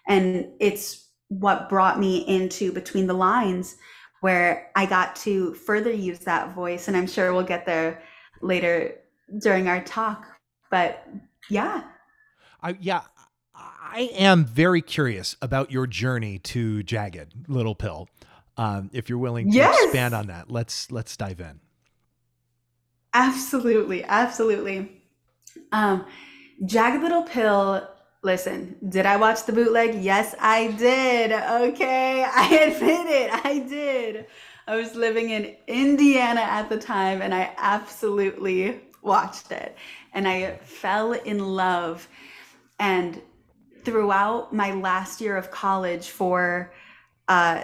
And 0.08 0.52
it's 0.60 1.10
what 1.30 1.68
brought 1.68 2.00
me 2.00 2.20
into 2.28 2.72
between 2.72 3.08
the 3.08 3.16
lines 3.16 3.76
where 4.22 4.70
i 4.76 4.86
got 4.86 5.16
to 5.16 5.56
further 5.56 5.92
use 5.92 6.20
that 6.20 6.54
voice 6.54 6.88
and 6.88 6.96
i'm 6.96 7.08
sure 7.08 7.34
we'll 7.34 7.52
get 7.56 7.66
there 7.66 8.04
later 8.44 8.94
during 9.42 9.68
our 9.68 9.84
talk 9.84 10.28
but 10.70 11.04
yeah. 11.50 11.82
I, 12.62 12.78
yeah 12.80 13.02
i 13.56 14.12
am 14.14 14.46
very 14.46 14.84
curious 14.84 15.36
about 15.42 15.72
your 15.72 15.88
journey 15.88 16.38
to 16.54 16.84
jagged 16.84 17.34
little 17.48 17.74
pill 17.76 18.10
um, 18.58 18.92
if 18.94 19.10
you're 19.10 19.18
willing 19.20 19.50
to 19.52 19.58
Yes. 19.58 19.76
expand 19.86 20.14
on 20.16 20.28
that. 20.28 20.50
Let's 20.50 20.92
let's 20.92 21.16
dive 21.18 21.40
in 21.40 21.60
Absolutely, 23.18 24.04
absolutely. 24.04 25.02
Um, 25.72 26.06
Jagged 26.66 27.02
Little 27.02 27.24
Pill. 27.24 27.88
Listen, 28.22 28.76
did 28.90 29.08
I 29.08 29.18
watch 29.18 29.46
the 29.46 29.54
bootleg? 29.54 29.96
Yes, 30.04 30.36
I 30.40 30.68
did. 30.74 31.32
Okay, 31.32 32.24
I 32.36 32.48
admit 32.56 33.08
it. 33.08 33.32
I 33.44 33.58
did. 33.58 34.28
I 34.68 34.76
was 34.76 34.94
living 34.94 35.32
in 35.32 35.56
Indiana 35.66 36.42
at 36.42 36.70
the 36.70 36.78
time, 36.78 37.24
and 37.24 37.34
I 37.34 37.56
absolutely 37.58 38.82
watched 39.02 39.52
it, 39.52 39.76
and 40.14 40.28
I 40.28 40.58
fell 40.58 41.14
in 41.14 41.40
love. 41.40 42.08
And 42.78 43.20
throughout 43.84 44.54
my 44.54 44.74
last 44.74 45.22
year 45.22 45.38
of 45.38 45.50
college 45.50 46.10
for 46.10 46.72
uh, 47.30 47.64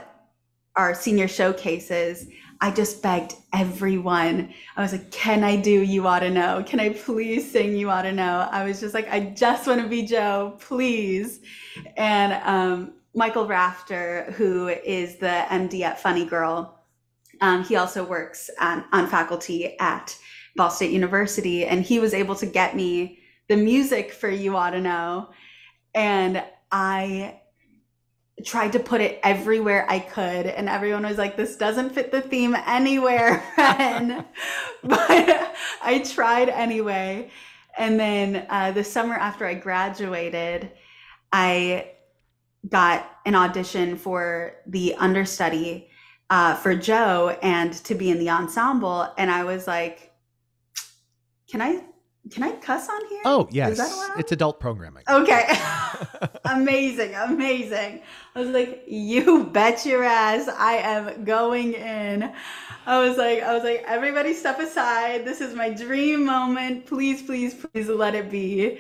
our 0.76 0.96
senior 0.96 1.28
showcases, 1.28 2.26
I 2.64 2.72
just 2.72 3.04
begged 3.04 3.36
everyone. 3.52 4.54
I 4.78 4.82
was 4.82 4.94
like, 4.94 5.12
Can 5.12 5.44
I 5.44 5.58
do 5.58 5.82
You 5.82 6.08
Ought 6.08 6.20
to 6.20 6.30
Know? 6.30 6.64
Can 6.66 6.80
I 6.80 6.94
please 6.94 7.52
sing 7.52 7.76
You 7.76 7.90
Ought 7.90 8.04
to 8.04 8.14
Know? 8.14 8.48
I 8.50 8.64
was 8.64 8.80
just 8.80 8.94
like, 8.94 9.12
I 9.12 9.20
just 9.20 9.68
want 9.68 9.82
to 9.82 9.88
be 9.90 10.04
Jo, 10.04 10.56
please. 10.62 11.42
And 11.98 12.32
um, 12.46 12.94
Michael 13.14 13.48
Rafter, 13.48 14.32
who 14.38 14.70
is 14.70 15.18
the 15.18 15.44
MD 15.50 15.82
at 15.82 16.00
Funny 16.00 16.24
Girl, 16.24 16.86
um, 17.42 17.66
he 17.66 17.76
also 17.76 18.02
works 18.02 18.50
on, 18.62 18.86
on 18.94 19.08
faculty 19.08 19.78
at 19.80 20.18
Ball 20.56 20.70
State 20.70 20.92
University, 20.92 21.66
and 21.66 21.84
he 21.84 22.00
was 22.00 22.14
able 22.14 22.36
to 22.36 22.46
get 22.46 22.78
me 22.78 23.20
the 23.50 23.58
music 23.58 24.14
for 24.14 24.30
You 24.30 24.56
Ought 24.56 24.70
to 24.70 24.80
Know. 24.80 25.32
And 25.94 26.42
I 26.72 27.42
tried 28.46 28.74
to 28.74 28.80
put 28.80 29.02
it 29.02 29.20
everywhere 29.24 29.86
I 29.90 30.00
could, 30.00 30.46
and 30.46 30.70
everyone 30.70 31.04
was 31.04 31.18
like, 31.18 31.38
"This 31.38 31.56
doesn't 31.56 31.92
fit 31.92 32.12
the 32.12 32.22
theme 32.22 32.56
anywhere, 32.66 33.44
but 34.84 35.56
I 35.82 36.04
tried 36.06 36.50
anyway. 36.50 37.32
And 37.78 38.00
then 38.00 38.46
uh, 38.50 38.72
the 38.72 38.84
summer 38.84 39.16
after 39.16 39.46
I 39.46 39.56
graduated, 39.56 40.72
I 41.32 41.92
got 42.70 43.10
an 43.26 43.36
audition 43.36 43.98
for 43.98 44.56
the 44.68 44.96
understudy 44.96 45.90
uh, 46.30 46.56
for 46.56 46.76
Jo 46.76 47.38
and 47.42 47.74
to 47.86 47.96
be 47.96 48.10
in 48.10 48.20
the 48.20 48.30
ensemble, 48.30 49.12
and 49.18 49.32
I 49.32 49.44
was 49.44 49.68
like, 49.68 50.12
can 51.48 51.62
I 51.62 51.84
can 52.32 52.44
I 52.44 52.54
cuss 52.54 52.88
on 52.90 53.06
here? 53.08 53.22
Oh 53.26 53.48
yes, 53.52 53.80
it's 54.18 54.32
adult 54.32 54.60
programming. 54.60 55.04
Okay, 55.10 55.58
amazing, 56.46 57.14
amazing. 57.16 58.02
I 58.36 58.40
was 58.40 58.50
like, 58.50 58.84
you 58.88 59.46
bet 59.46 59.86
your 59.86 60.04
ass, 60.04 60.48
I 60.48 60.74
am 60.76 61.26
going 61.26 61.74
in. 61.74 62.32
I 62.86 63.00
was 63.08 63.18
like, 63.18 63.44
I 63.44 63.54
was 63.54 63.64
like, 63.64 63.84
everybody 63.88 64.34
step 64.34 64.60
aside. 64.60 65.26
This 65.26 65.42
is 65.42 65.54
my 65.54 65.70
dream 65.70 66.26
moment. 66.26 66.86
Please, 66.86 67.22
please, 67.22 67.54
please 67.54 67.90
let 67.90 68.16
it 68.16 68.32
be. 68.32 68.80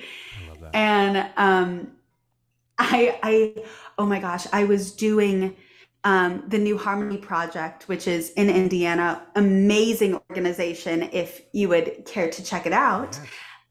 And 0.74 1.30
um, 1.38 1.92
I, 2.80 3.20
I, 3.22 3.64
oh 3.98 4.06
my 4.06 4.20
gosh, 4.20 4.48
I 4.52 4.64
was 4.64 4.92
doing 4.92 5.56
um, 6.04 6.44
the 6.48 6.58
New 6.58 6.78
Harmony 6.78 7.18
Project, 7.18 7.88
which 7.88 8.08
is 8.08 8.32
in 8.32 8.50
Indiana, 8.50 9.22
amazing 9.36 10.20
organization. 10.30 11.10
If 11.12 11.42
you 11.54 11.70
would 11.70 12.06
care 12.06 12.30
to 12.30 12.44
check 12.44 12.66
it 12.66 12.74
out. 12.74 13.20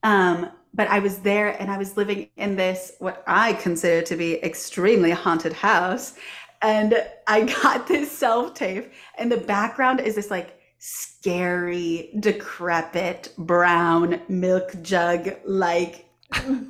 Um, 0.03 0.51
but 0.75 0.89
I 0.89 1.01
was 1.01 1.19
there 1.19 1.61
and 1.61 1.71
I 1.71 1.77
was 1.77 1.97
living 1.97 2.31
in 2.37 2.57
this, 2.57 2.93
what 2.99 3.23
I 3.27 3.53
consider 3.55 4.05
to 4.07 4.17
be 4.17 4.43
extremely 4.43 5.11
haunted 5.11 5.53
house. 5.53 6.15
And 6.63 6.95
I 7.27 7.43
got 7.63 7.87
this 7.87 8.11
self 8.11 8.55
tape, 8.55 8.93
and 9.19 9.31
the 9.31 9.37
background 9.37 10.01
is 10.01 10.15
this 10.15 10.31
like 10.31 10.59
scary, 10.79 12.11
decrepit, 12.19 13.33
brown 13.39 14.21
milk 14.29 14.75
jug 14.83 15.37
like 15.47 16.07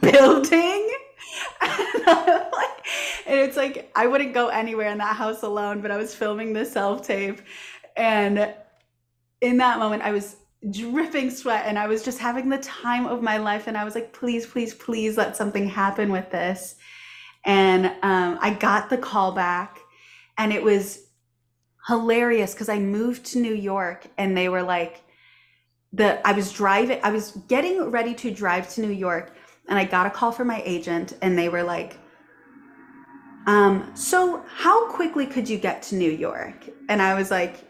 building. 0.01 0.91
and 1.61 2.72
it's 3.27 3.57
like 3.57 3.91
I 3.95 4.07
wouldn't 4.07 4.35
go 4.35 4.49
anywhere 4.49 4.91
in 4.91 4.99
that 4.99 5.17
house 5.17 5.43
alone, 5.43 5.81
but 5.81 5.91
I 5.91 5.97
was 5.97 6.15
filming 6.15 6.53
the 6.53 6.65
self 6.65 7.07
tape. 7.07 7.41
And 7.97 8.55
in 9.41 9.57
that 9.59 9.79
moment, 9.79 10.03
I 10.03 10.13
was 10.13 10.37
dripping 10.71 11.31
sweat 11.31 11.65
and 11.67 11.79
I 11.79 11.89
was 11.89 12.05
just 12.05 12.19
having 12.19 12.49
the 12.49 12.59
time 12.59 13.07
of 13.07 13.23
my 13.23 13.37
life. 13.37 13.67
And 13.67 13.77
I 13.77 13.85
was 13.85 13.95
like, 13.95 14.13
please, 14.13 14.47
please, 14.47 14.75
please 14.75 15.17
let 15.17 15.37
something 15.37 15.69
happen 15.69 16.13
with 16.13 16.31
this. 16.31 16.77
And 17.45 17.87
um, 18.03 18.39
I 18.41 18.55
got 18.55 18.89
the 18.89 18.99
call 18.99 19.33
back, 19.33 19.81
and 20.39 20.53
it 20.53 20.63
was 20.63 21.07
hilarious 21.89 22.53
because 22.53 22.69
I 22.69 22.79
moved 22.79 23.25
to 23.27 23.41
New 23.41 23.55
York 23.55 24.07
and 24.17 24.37
they 24.37 24.49
were 24.49 24.63
like, 24.63 25.03
the 25.93 26.27
I 26.27 26.33
was 26.33 26.53
driving, 26.53 27.01
I 27.03 27.11
was 27.11 27.33
getting 27.49 27.91
ready 27.91 28.15
to 28.15 28.31
drive 28.31 28.73
to 28.75 28.81
New 28.81 28.93
York, 28.93 29.35
and 29.69 29.79
I 29.79 29.85
got 29.85 30.07
a 30.07 30.11
call 30.11 30.33
from 30.33 30.47
my 30.49 30.63
agent, 30.65 31.15
and 31.21 31.37
they 31.37 31.49
were 31.49 31.63
like, 31.63 31.99
um, 33.47 33.91
so 33.95 34.45
how 34.57 34.91
quickly 34.91 35.27
could 35.27 35.49
you 35.49 35.59
get 35.59 35.83
to 35.85 35.97
New 35.97 36.11
York? 36.11 36.69
And 36.89 37.03
I 37.03 37.15
was 37.15 37.31
like, 37.31 37.65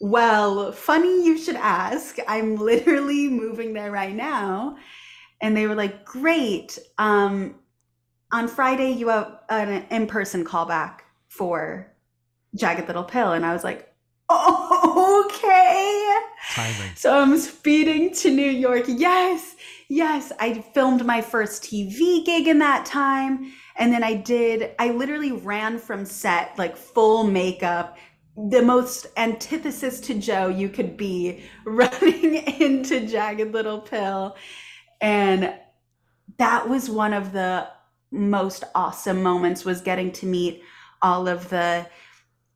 well, 0.00 0.72
funny 0.72 1.24
you 1.24 1.36
should 1.36 1.56
ask. 1.56 2.16
I'm 2.26 2.56
literally 2.56 3.28
moving 3.28 3.74
there 3.74 3.90
right 3.90 4.14
now. 4.14 4.76
And 5.42 5.56
they 5.56 5.66
were 5.66 5.74
like, 5.74 6.04
great. 6.04 6.78
Um, 6.98 7.56
on 8.32 8.48
Friday, 8.48 8.92
you 8.92 9.08
have 9.08 9.40
an 9.48 9.84
in 9.90 10.06
person 10.06 10.44
callback 10.44 11.00
for 11.28 11.92
Jagged 12.54 12.86
Little 12.86 13.04
Pill. 13.04 13.32
And 13.32 13.44
I 13.44 13.52
was 13.52 13.64
like, 13.64 13.92
oh, 14.28 15.26
okay. 15.26 16.18
Timing. 16.54 16.94
So 16.96 17.18
I'm 17.18 17.38
speeding 17.38 18.14
to 18.14 18.30
New 18.30 18.50
York. 18.50 18.84
Yes, 18.86 19.56
yes. 19.90 20.32
I 20.40 20.54
filmed 20.54 21.04
my 21.04 21.20
first 21.20 21.62
TV 21.62 22.24
gig 22.24 22.48
in 22.48 22.58
that 22.60 22.86
time. 22.86 23.52
And 23.76 23.92
then 23.92 24.02
I 24.02 24.14
did, 24.14 24.70
I 24.78 24.92
literally 24.92 25.32
ran 25.32 25.78
from 25.78 26.04
set, 26.04 26.56
like 26.56 26.76
full 26.76 27.24
makeup, 27.24 27.98
the 28.36 28.62
most 28.62 29.08
antithesis 29.16 30.00
to 30.00 30.14
Jo 30.14 30.48
you 30.48 30.68
could 30.68 30.96
be 30.96 31.42
running 31.66 32.36
into 32.60 33.06
Jagged 33.06 33.52
Little 33.52 33.80
Pill. 33.80 34.36
And 35.00 35.54
that 36.38 36.68
was 36.68 36.88
one 36.88 37.12
of 37.12 37.32
the 37.32 37.68
most 38.10 38.64
awesome 38.74 39.22
moments 39.22 39.64
was 39.64 39.80
getting 39.80 40.10
to 40.12 40.26
meet 40.26 40.62
all 41.02 41.28
of 41.28 41.48
the 41.48 41.86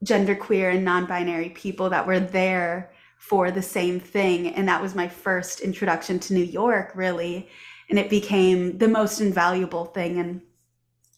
genderqueer 0.05 0.75
and 0.75 0.85
non-binary 0.85 1.51
people 1.51 1.91
that 1.91 2.07
were 2.07 2.21
there 2.21 2.94
for 3.29 3.51
the 3.51 3.63
same 3.63 3.99
thing 3.99 4.55
and 4.55 4.69
that 4.69 4.83
was 4.83 4.95
my 4.95 5.09
first 5.09 5.61
introduction 5.61 6.19
to 6.19 6.35
New 6.35 6.45
York 6.45 6.93
really 6.95 7.49
and 7.91 7.99
it 7.99 8.11
became 8.11 8.79
the 8.79 8.89
most 8.89 9.21
invaluable 9.21 9.87
thing 9.87 10.19
and 10.19 10.41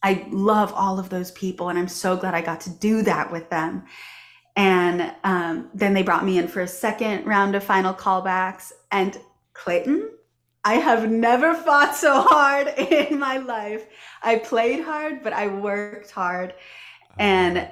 I 0.07 0.25
love 0.31 0.73
all 0.73 1.01
of 1.01 1.09
those 1.09 1.33
people, 1.33 1.69
and 1.69 1.77
I'm 1.77 1.89
so 1.89 2.17
glad 2.17 2.33
I 2.33 2.41
got 2.41 2.61
to 2.61 2.71
do 2.71 3.03
that 3.03 3.33
with 3.33 3.51
them. 3.51 3.85
And 4.55 5.13
um, 5.25 5.69
then 5.75 5.95
they 5.95 6.05
brought 6.05 6.25
me 6.25 6.39
in 6.39 6.47
for 6.47 6.61
a 6.61 6.69
second 6.69 7.27
round 7.27 7.57
of 7.57 7.65
final 7.65 7.93
callbacks. 7.93 8.71
And 8.93 9.19
Clayton, 9.53 10.11
I 10.65 10.75
have 10.75 11.11
never 11.11 11.55
fought 11.55 11.97
so 11.97 12.23
hard 12.23 12.69
in 12.79 13.19
my 13.19 13.39
life. 13.39 13.87
I 14.23 14.37
played 14.37 14.85
hard, 14.85 15.25
but 15.25 15.33
I 15.33 15.49
worked 15.49 16.13
hard, 16.13 16.55
and 17.19 17.69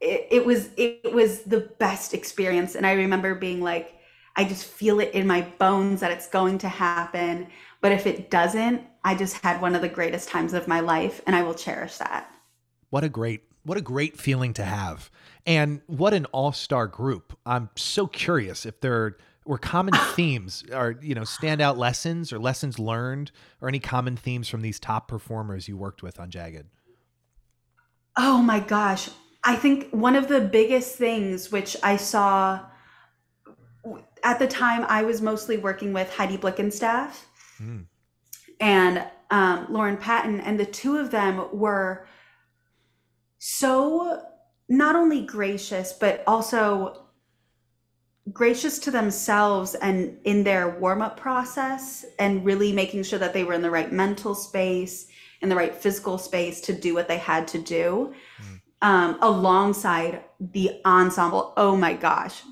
it, 0.00 0.28
it 0.30 0.46
was 0.46 0.70
it 0.76 1.12
was 1.12 1.42
the 1.42 1.60
best 1.78 2.14
experience. 2.14 2.74
And 2.74 2.86
I 2.86 2.92
remember 2.92 3.34
being 3.34 3.60
like, 3.60 3.94
I 4.36 4.44
just 4.44 4.64
feel 4.64 5.00
it 5.00 5.12
in 5.12 5.26
my 5.26 5.42
bones 5.58 6.00
that 6.00 6.10
it's 6.10 6.28
going 6.28 6.58
to 6.58 6.68
happen. 6.68 7.48
But 7.80 7.92
if 7.92 8.06
it 8.06 8.30
doesn't, 8.30 8.82
I 9.04 9.14
just 9.14 9.36
had 9.42 9.60
one 9.60 9.74
of 9.74 9.82
the 9.82 9.88
greatest 9.88 10.28
times 10.28 10.52
of 10.52 10.68
my 10.68 10.80
life 10.80 11.20
and 11.26 11.34
I 11.34 11.42
will 11.42 11.54
cherish 11.54 11.96
that. 11.98 12.32
What 12.90 13.04
a 13.04 13.08
great 13.08 13.42
what 13.62 13.76
a 13.76 13.82
great 13.82 14.18
feeling 14.18 14.54
to 14.54 14.64
have. 14.64 15.10
And 15.46 15.82
what 15.86 16.14
an 16.14 16.24
all-star 16.26 16.86
group. 16.86 17.36
I'm 17.44 17.68
so 17.76 18.06
curious 18.06 18.64
if 18.64 18.80
there 18.80 19.18
were 19.44 19.58
common 19.58 19.94
themes 20.14 20.64
or 20.72 20.96
you 21.02 21.14
know 21.14 21.22
standout 21.22 21.76
lessons 21.76 22.32
or 22.32 22.38
lessons 22.38 22.78
learned 22.78 23.30
or 23.60 23.68
any 23.68 23.80
common 23.80 24.16
themes 24.16 24.48
from 24.48 24.62
these 24.62 24.80
top 24.80 25.08
performers 25.08 25.68
you 25.68 25.76
worked 25.76 26.02
with 26.02 26.18
on 26.18 26.30
Jagged. 26.30 26.66
Oh 28.16 28.38
my 28.38 28.60
gosh. 28.60 29.10
I 29.42 29.56
think 29.56 29.90
one 29.90 30.16
of 30.16 30.28
the 30.28 30.40
biggest 30.40 30.96
things 30.96 31.50
which 31.50 31.76
I 31.82 31.96
saw 31.96 32.66
at 34.22 34.38
the 34.38 34.46
time 34.46 34.84
I 34.88 35.02
was 35.02 35.22
mostly 35.22 35.56
working 35.56 35.92
with 35.92 36.12
Heidi 36.14 36.36
Blickenstaff 36.36 37.24
mm. 37.58 37.86
and 38.60 39.06
um, 39.30 39.66
Lauren 39.70 39.96
Patten, 39.96 40.40
and 40.40 40.58
the 40.58 40.66
two 40.66 40.96
of 40.96 41.10
them 41.10 41.46
were 41.52 42.06
so 43.38 44.22
not 44.68 44.96
only 44.96 45.22
gracious, 45.22 45.92
but 45.92 46.22
also 46.26 47.06
gracious 48.32 48.78
to 48.80 48.90
themselves 48.90 49.74
and 49.76 50.18
in 50.24 50.44
their 50.44 50.78
warm 50.78 51.00
up 51.00 51.16
process, 51.16 52.04
and 52.18 52.44
really 52.44 52.72
making 52.72 53.02
sure 53.02 53.18
that 53.18 53.32
they 53.32 53.44
were 53.44 53.54
in 53.54 53.62
the 53.62 53.70
right 53.70 53.92
mental 53.92 54.34
space, 54.34 55.06
in 55.40 55.48
the 55.48 55.56
right 55.56 55.74
physical 55.74 56.18
space 56.18 56.60
to 56.60 56.72
do 56.72 56.92
what 56.92 57.08
they 57.08 57.18
had 57.18 57.48
to 57.48 57.58
do. 57.58 58.12
Mm. 58.42 58.59
Um, 58.82 59.18
alongside 59.20 60.24
the 60.40 60.80
ensemble. 60.86 61.52
Oh 61.58 61.76
my 61.76 61.92
gosh, 61.92 62.42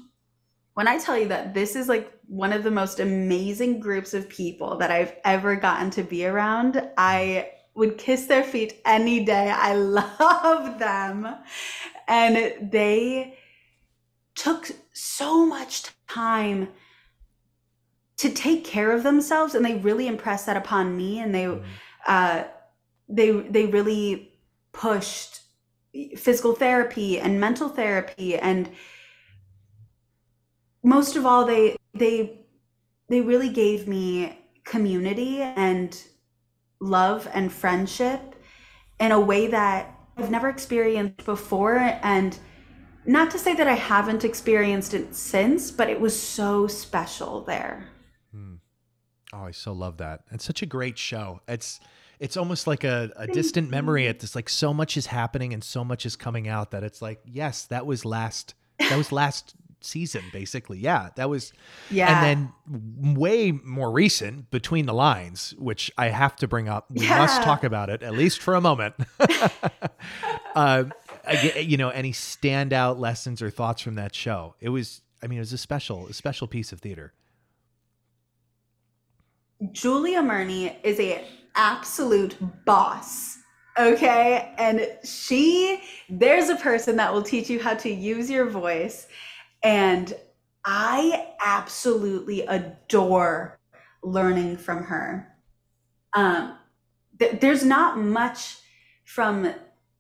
when 0.75 0.87
I 0.87 0.99
tell 0.99 1.19
you 1.19 1.27
that 1.29 1.55
this 1.55 1.75
is 1.75 1.89
like 1.89 2.13
one 2.29 2.53
of 2.53 2.63
the 2.63 2.71
most 2.71 3.01
amazing 3.01 3.81
groups 3.81 4.15
of 4.15 4.29
people 4.29 4.77
that 4.77 4.93
I've 4.93 5.17
ever 5.25 5.57
gotten 5.57 5.91
to 5.91 6.05
be 6.05 6.25
around, 6.25 6.89
I 6.97 7.51
would 7.75 7.99
kiss 7.99 8.27
their 8.27 8.45
feet 8.45 8.81
any 8.85 9.25
day. 9.25 9.51
I 9.51 9.75
love 9.75 10.79
them. 10.79 11.35
And 12.07 12.71
they 12.71 13.39
took 14.35 14.71
so 14.93 15.45
much 15.47 15.85
time 16.09 16.69
to 18.19 18.31
take 18.31 18.65
care 18.65 18.93
of 18.93 19.03
themselves 19.03 19.55
and 19.57 19.65
they 19.65 19.77
really 19.77 20.07
impressed 20.07 20.47
that 20.47 20.57
upon 20.57 20.97
me 20.97 21.19
and 21.21 21.35
they 21.35 21.45
mm-hmm. 21.45 21.65
uh, 22.07 22.45
they 23.09 23.31
they 23.31 23.67
really 23.67 24.33
pushed 24.73 25.41
physical 26.17 26.55
therapy 26.55 27.19
and 27.19 27.41
mental 27.41 27.69
therapy 27.69 28.37
and 28.37 28.71
most 30.83 31.17
of 31.17 31.27
all 31.27 31.45
they 31.45 31.77
they 31.95 32.41
they 33.09 33.21
really 33.21 33.49
gave 33.49 33.89
me 33.89 34.39
community 34.65 35.41
and 35.41 36.03
love 36.81 37.29
and 37.33 37.53
friendship 37.53 38.35
in 39.01 39.13
a 39.13 39.21
way 39.21 39.47
that 39.47 39.95
I've 40.17 40.31
never 40.31 40.49
experienced 40.49 41.25
before 41.25 41.79
and 41.79 42.39
not 43.07 43.31
to 43.31 43.39
say 43.39 43.55
that 43.55 43.67
I 43.67 43.75
haven't 43.75 44.25
experienced 44.25 44.93
it 44.93 45.15
since, 45.15 45.71
but 45.71 45.89
it 45.89 45.99
was 46.01 46.21
so 46.21 46.67
special 46.67 47.41
there. 47.43 47.89
Hmm. 48.33 48.57
Oh, 49.33 49.45
I 49.45 49.51
so 49.53 49.73
love 49.73 49.97
that. 49.99 50.25
It's 50.31 50.45
such 50.45 50.63
a 50.63 50.67
great 50.67 50.99
show. 50.99 51.41
It's 51.49 51.81
it's 52.21 52.37
almost 52.37 52.67
like 52.67 52.85
a, 52.85 53.11
a 53.17 53.27
distant 53.27 53.71
memory. 53.71 54.07
It's 54.07 54.35
like 54.35 54.49
so 54.49 54.75
much 54.75 54.97
is 54.97 55.07
happening 55.07 55.53
and 55.53 55.63
so 55.63 55.85
much 55.85 56.05
is 56.07 56.17
coming 56.17 56.49
out 56.49 56.73
that 56.73 56.83
it's 56.83 57.01
like, 57.01 57.21
yes, 57.25 57.65
that 57.67 57.87
was 57.87 58.05
last 58.05 58.55
that 58.79 58.97
was 58.97 59.13
last 59.13 59.55
season, 59.81 60.23
basically. 60.33 60.79
Yeah, 60.79 61.11
that 61.17 61.29
was. 61.29 61.53
Yeah. 61.91 62.25
And 62.25 62.53
then 62.65 63.15
way 63.15 63.53
more 63.53 63.91
recent, 63.91 64.51
Between 64.51 64.87
the 64.87 64.95
Lines, 64.95 65.55
which 65.59 65.91
I 65.99 66.09
have 66.09 66.37
to 66.37 66.49
bring 66.49 66.69
up. 66.69 66.87
We 66.91 67.07
yeah. 67.07 67.19
must 67.19 67.43
talk 67.43 67.65
about 67.65 67.91
it, 67.91 68.03
at 68.03 68.13
least 68.13 68.41
for 68.41 68.55
a 68.55 68.61
moment. 68.61 68.95
uh, 70.55 70.85
you 71.63 71.77
know, 71.77 71.91
any 71.91 72.13
standout 72.13 72.99
lessons 72.99 73.43
or 73.43 73.51
thoughts 73.51 73.83
from 73.83 73.95
that 73.97 74.15
show? 74.15 74.55
It 74.61 74.71
was, 74.71 75.03
I 75.23 75.27
mean, 75.27 75.39
it 75.39 75.43
was 75.43 75.53
a 75.53 75.59
special, 75.59 76.07
a 76.09 76.13
special 76.13 76.47
piece 76.47 76.73
of 76.73 76.81
theater. 76.81 77.13
Julia 79.73 80.23
Murney 80.23 80.77
is 80.85 81.01
a 81.01 81.27
absolute 81.59 82.37
boss. 82.65 83.37
Okay. 83.79 84.55
And 84.57 84.89
she, 85.05 85.83
there's 86.09 86.49
a 86.49 86.57
person 86.57 86.97
that 86.97 87.13
will 87.13 87.23
teach 87.23 87.51
you 87.51 87.61
how 87.61 87.75
to 87.75 87.91
use 87.91 88.31
your 88.31 88.49
voice. 88.49 89.07
And 89.63 90.15
I 90.65 91.29
absolutely 91.45 92.43
adore 92.43 93.59
learning 94.03 94.57
from 94.57 94.85
her. 94.85 95.29
Um, 96.15 96.57
th- 97.19 97.41
there's 97.41 97.65
not 97.65 97.99
much 97.99 98.57
from 99.05 99.53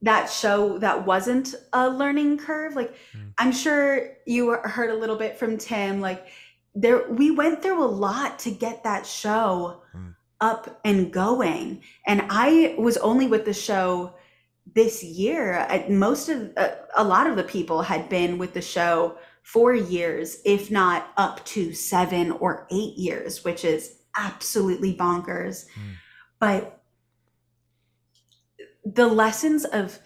that 0.02 0.30
show 0.30 0.78
that 0.78 1.06
wasn't 1.06 1.54
a 1.72 1.88
learning 1.88 2.38
curve. 2.38 2.76
Like, 2.76 2.94
mm. 3.16 3.32
I'm 3.38 3.52
sure 3.52 4.16
you 4.26 4.50
heard 4.52 4.90
a 4.90 4.96
little 4.96 5.16
bit 5.16 5.36
from 5.38 5.58
Tim. 5.58 6.00
Like, 6.00 6.26
there, 6.74 7.08
we 7.10 7.30
went 7.30 7.62
through 7.62 7.82
a 7.82 7.86
lot 7.86 8.38
to 8.40 8.50
get 8.50 8.84
that 8.84 9.06
show 9.06 9.82
mm. 9.94 10.14
Up 10.40 10.80
and 10.84 11.12
going. 11.12 11.82
And 12.06 12.22
I 12.30 12.74
was 12.78 12.96
only 12.98 13.26
with 13.26 13.44
the 13.44 13.52
show 13.52 14.14
this 14.74 15.02
year. 15.02 15.66
Most 15.88 16.28
of, 16.28 16.52
uh, 16.56 16.70
a 16.96 17.04
lot 17.04 17.26
of 17.26 17.36
the 17.36 17.44
people 17.44 17.82
had 17.82 18.08
been 18.08 18.38
with 18.38 18.54
the 18.54 18.62
show 18.62 19.18
for 19.42 19.74
years, 19.74 20.38
if 20.44 20.70
not 20.70 21.10
up 21.16 21.44
to 21.46 21.72
seven 21.72 22.32
or 22.32 22.66
eight 22.70 22.96
years, 22.96 23.44
which 23.44 23.64
is 23.64 24.02
absolutely 24.16 24.94
bonkers. 24.96 25.66
Mm. 25.66 25.94
But 26.38 26.82
the 28.84 29.06
lessons 29.06 29.64
of 29.64 29.98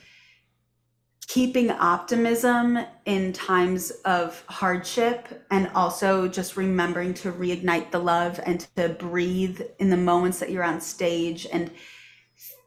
keeping 1.33 1.71
optimism 1.71 2.79
in 3.07 3.33
times 3.33 3.91
of 4.05 4.45
hardship 4.49 5.47
and 5.51 5.67
also 5.75 6.29
just 6.29 6.59
remembering 6.59 7.15
to 7.15 7.33
reignite 7.33 7.91
the 7.91 7.99
love 7.99 8.39
and 8.45 8.67
to 8.77 8.91
breathe 8.91 9.59
in 9.79 9.89
the 9.89 9.97
moments 9.97 10.41
that 10.41 10.51
you're 10.51 10.63
on 10.63 10.79
stage 10.79 11.47
and 11.51 11.71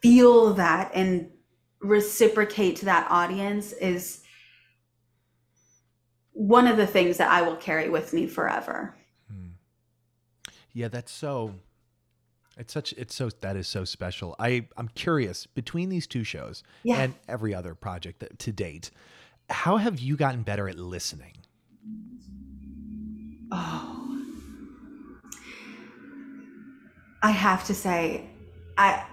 feel 0.01 0.51
that 0.51 0.89
and 0.95 1.30
reciprocate 1.80 2.75
to 2.75 2.86
that 2.86 3.06
audience 3.12 3.71
is 3.73 4.23
one 6.32 6.65
of 6.65 6.75
the 6.75 6.88
things 6.88 7.17
that 7.17 7.30
I 7.30 7.43
will 7.43 7.58
carry 7.58 7.88
with 7.88 8.13
me 8.13 8.25
forever. 8.25 8.95
Hmm. 9.30 9.49
Yeah, 10.73 10.88
that's 10.88 11.12
so 11.12 11.54
it's 12.57 12.73
such 12.73 12.93
it's 12.93 13.13
so 13.13 13.29
that 13.41 13.55
is 13.55 13.67
so 13.67 13.83
special. 13.83 14.35
I 14.39 14.67
I'm 14.77 14.87
curious 14.89 15.45
between 15.45 15.89
these 15.89 16.07
two 16.07 16.23
shows 16.23 16.63
yeah. 16.83 16.97
and 16.97 17.13
every 17.27 17.53
other 17.53 17.75
project 17.75 18.19
that, 18.19 18.39
to 18.39 18.51
date, 18.51 18.91
how 19.49 19.77
have 19.77 19.99
you 19.99 20.15
gotten 20.15 20.43
better 20.43 20.69
at 20.69 20.77
listening? 20.77 21.33
Oh. 23.51 24.01
I 27.21 27.31
have 27.31 27.65
to 27.65 27.73
say 27.73 28.29
I 28.77 29.05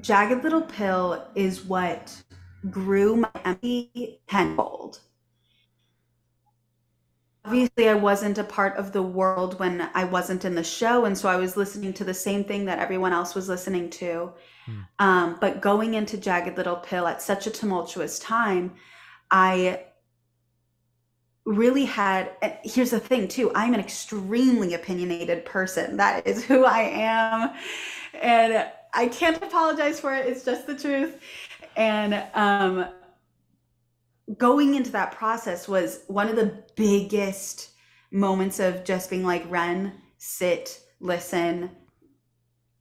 Jagged 0.00 0.42
Little 0.42 0.62
Pill 0.62 1.24
is 1.34 1.64
what 1.64 2.22
grew 2.70 3.16
my 3.16 3.30
empathy 3.44 4.20
tenfold 4.28 4.73
obviously 7.44 7.88
I 7.88 7.94
wasn't 7.94 8.38
a 8.38 8.44
part 8.44 8.76
of 8.76 8.92
the 8.92 9.02
world 9.02 9.58
when 9.58 9.88
I 9.94 10.04
wasn't 10.04 10.44
in 10.44 10.54
the 10.54 10.64
show. 10.64 11.04
And 11.04 11.16
so 11.16 11.28
I 11.28 11.36
was 11.36 11.56
listening 11.56 11.92
to 11.94 12.04
the 12.04 12.14
same 12.14 12.44
thing 12.44 12.64
that 12.66 12.78
everyone 12.78 13.12
else 13.12 13.34
was 13.34 13.48
listening 13.48 13.90
to. 13.90 14.32
Hmm. 14.64 14.80
Um, 14.98 15.36
but 15.40 15.60
going 15.60 15.94
into 15.94 16.16
Jagged 16.16 16.56
Little 16.56 16.76
Pill 16.76 17.06
at 17.06 17.20
such 17.20 17.46
a 17.46 17.50
tumultuous 17.50 18.18
time, 18.18 18.72
I 19.30 19.84
really 21.44 21.84
had 21.84 22.30
here's 22.64 22.90
the 22.90 22.98
thing 22.98 23.28
too 23.28 23.52
i'm 23.54 23.74
an 23.74 23.80
extremely 23.80 24.72
opinionated 24.72 25.44
person 25.44 25.98
that 25.98 26.26
is 26.26 26.42
who 26.42 26.64
i 26.64 26.80
am 26.80 27.50
and 28.22 28.66
i 28.94 29.06
can't 29.08 29.36
apologize 29.42 30.00
for 30.00 30.14
it 30.14 30.26
it's 30.26 30.42
just 30.42 30.66
the 30.66 30.74
truth 30.74 31.20
and 31.76 32.14
um 32.32 32.86
going 34.38 34.74
into 34.74 34.90
that 34.92 35.12
process 35.12 35.68
was 35.68 36.00
one 36.06 36.28
of 36.28 36.36
the 36.36 36.62
biggest 36.76 37.70
moments 38.10 38.60
of 38.60 38.84
just 38.84 39.10
being 39.10 39.24
like, 39.24 39.44
Ren, 39.50 39.92
sit, 40.18 40.80
listen. 41.00 41.70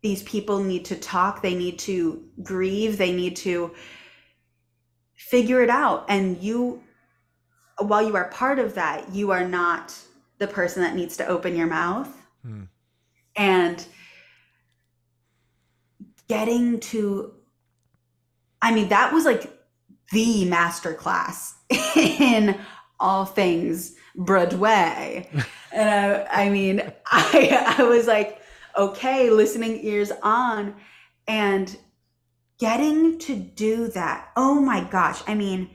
These 0.01 0.23
people 0.23 0.63
need 0.63 0.86
to 0.86 0.95
talk, 0.95 1.41
they 1.41 1.56
need 1.56 1.79
to 1.79 2.25
grieve, 2.43 2.97
they 2.97 3.13
need 3.13 3.36
to 3.38 3.73
figure 5.15 5.62
it 5.62 5.69
out. 5.69 6.06
And 6.10 6.38
you, 6.41 6.84
while 7.79 8.06
you 8.06 8.15
are 8.15 8.29
part 8.29 8.60
of 8.60 8.75
that, 8.75 9.13
you 9.13 9.32
are 9.32 9.47
not 9.47 9.97
the 10.39 10.47
person 10.47 10.84
that 10.84 10.95
needs 10.95 11.17
to 11.17 11.27
open 11.27 11.56
your 11.56 11.67
mouth. 11.67 12.10
Hmm. 12.41 12.63
And 13.36 13.86
getting 16.27 16.79
to, 16.79 17.34
I 18.62 18.73
mean, 18.73 18.89
that 18.89 19.13
was 19.13 19.25
like 19.25 19.51
the 20.12 20.46
masterclass 20.46 21.54
in 21.96 22.58
all 23.00 23.26
things 23.26 23.96
Broadway. 24.16 25.30
and 25.72 25.89
I, 25.89 26.46
I 26.46 26.50
mean, 26.50 26.82
I, 27.06 27.76
I 27.78 27.84
was 27.84 28.08
like, 28.08 28.42
okay, 28.78 29.30
listening 29.30 29.80
ears 29.84 30.12
on 30.22 30.76
and 31.28 31.76
getting 32.60 33.20
to 33.20 33.36
do 33.36 33.88
that. 33.89 34.30
Oh 34.36 34.60
my 34.60 34.84
gosh. 34.84 35.22
I 35.28 35.36
mean, 35.36 35.70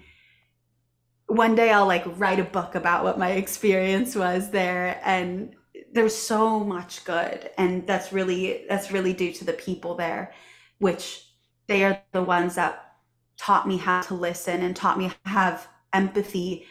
one 1.27 1.55
day 1.55 1.71
I'll 1.71 1.87
like 1.87 2.05
write 2.19 2.41
a 2.41 2.45
book 2.45 2.75
about 2.75 3.05
what 3.05 3.19
my 3.19 3.33
experience 3.33 4.17
was 4.17 4.51
there 4.51 5.01
and 5.05 5.55
there's 5.93 6.15
so 6.15 6.61
much 6.61 7.05
good 7.05 7.51
and 7.57 7.87
that's 7.87 8.13
really 8.13 8.65
that's 8.69 8.91
really 8.91 9.13
due 9.13 9.33
to 9.33 9.45
the 9.45 9.53
people 9.53 9.95
there 9.95 10.33
which 10.79 11.25
they 11.67 11.85
are 11.85 12.03
the 12.13 12.23
ones 12.23 12.55
that 12.57 12.88
taught 13.39 13.67
me 13.67 13.77
how 13.77 14.03
to 14.03 14.15
listen 14.15 14.63
and 14.63 14.75
taught 14.75 14.99
me 14.99 15.07
how 15.07 15.15
to 15.25 15.31
have 15.31 15.69
empathy 15.93 16.67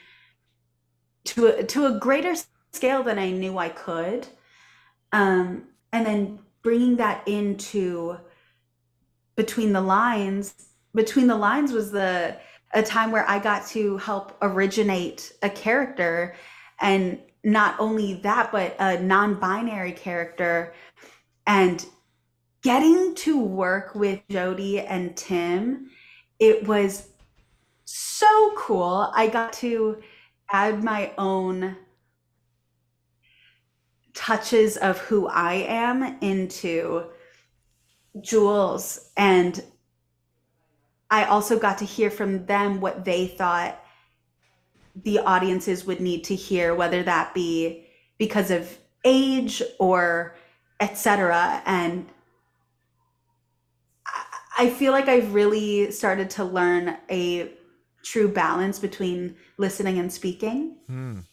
to 1.25 1.47
a, 1.47 1.63
to 1.63 1.85
a 1.87 1.99
greater 1.99 2.35
scale 2.71 3.03
than 3.03 3.17
I 3.17 3.31
knew 3.31 3.57
I 3.57 3.69
could. 3.69 4.27
Um, 5.11 5.63
and 5.91 6.05
then 6.05 6.39
bringing 6.61 6.97
that 6.97 7.27
into 7.27 8.17
between 9.35 9.73
the 9.73 9.81
lines. 9.81 10.53
Between 10.93 11.27
the 11.27 11.35
lines 11.35 11.71
was 11.71 11.91
the 11.91 12.37
a 12.73 12.83
time 12.83 13.11
where 13.11 13.27
I 13.29 13.39
got 13.39 13.65
to 13.67 13.97
help 13.97 14.37
originate 14.41 15.31
a 15.41 15.49
character, 15.49 16.35
and 16.81 17.19
not 17.43 17.79
only 17.79 18.15
that, 18.15 18.51
but 18.51 18.75
a 18.79 18.99
non-binary 19.01 19.93
character, 19.93 20.73
and 21.45 21.85
getting 22.63 23.15
to 23.15 23.39
work 23.39 23.95
with 23.95 24.19
Jody 24.29 24.81
and 24.81 25.15
Tim 25.15 25.89
it 26.39 26.67
was 26.67 27.07
so 27.85 28.53
cool. 28.55 29.11
I 29.15 29.27
got 29.27 29.53
to 29.53 30.01
add 30.51 30.83
my 30.83 31.11
own 31.17 31.77
touches 34.13 34.77
of 34.77 34.97
who 34.97 35.27
I 35.27 35.53
am 35.53 36.17
into 36.21 37.05
Jules. 38.21 39.11
And 39.15 39.63
I 41.09 41.25
also 41.25 41.59
got 41.59 41.77
to 41.79 41.85
hear 41.85 42.09
from 42.09 42.45
them 42.45 42.81
what 42.81 43.05
they 43.05 43.27
thought 43.27 43.81
the 45.03 45.19
audiences 45.19 45.85
would 45.85 46.01
need 46.01 46.23
to 46.25 46.35
hear, 46.35 46.73
whether 46.73 47.03
that 47.03 47.33
be 47.33 47.85
because 48.17 48.49
of 48.49 48.77
age 49.05 49.61
or 49.79 50.35
etc. 50.79 51.61
And 51.65 52.07
I 54.57 54.69
feel 54.71 54.91
like 54.91 55.07
I've 55.07 55.33
really 55.35 55.91
started 55.91 56.31
to 56.31 56.43
learn 56.43 56.97
a 57.11 57.51
true 58.03 58.27
balance 58.27 58.79
between 58.79 59.35
listening 59.57 59.99
and 59.99 60.11
speaking. 60.11 60.77
Mm. 60.89 61.23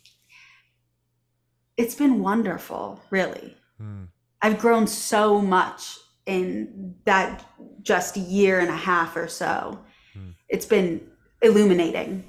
It's 1.79 1.95
been 1.95 2.21
wonderful, 2.21 3.01
really. 3.11 3.57
Mm. 3.81 4.09
I've 4.43 4.59
grown 4.59 4.87
so 4.87 5.41
much 5.41 5.97
in 6.27 6.95
that 7.05 7.45
just 7.83 8.17
year 8.17 8.61
and 8.61 8.69
a 8.69 8.77
half 8.77 9.17
or 9.17 9.27
so. 9.27 9.83
Mm. 10.17 10.35
It's 10.49 10.67
been 10.67 11.01
illuminating. 11.41 12.29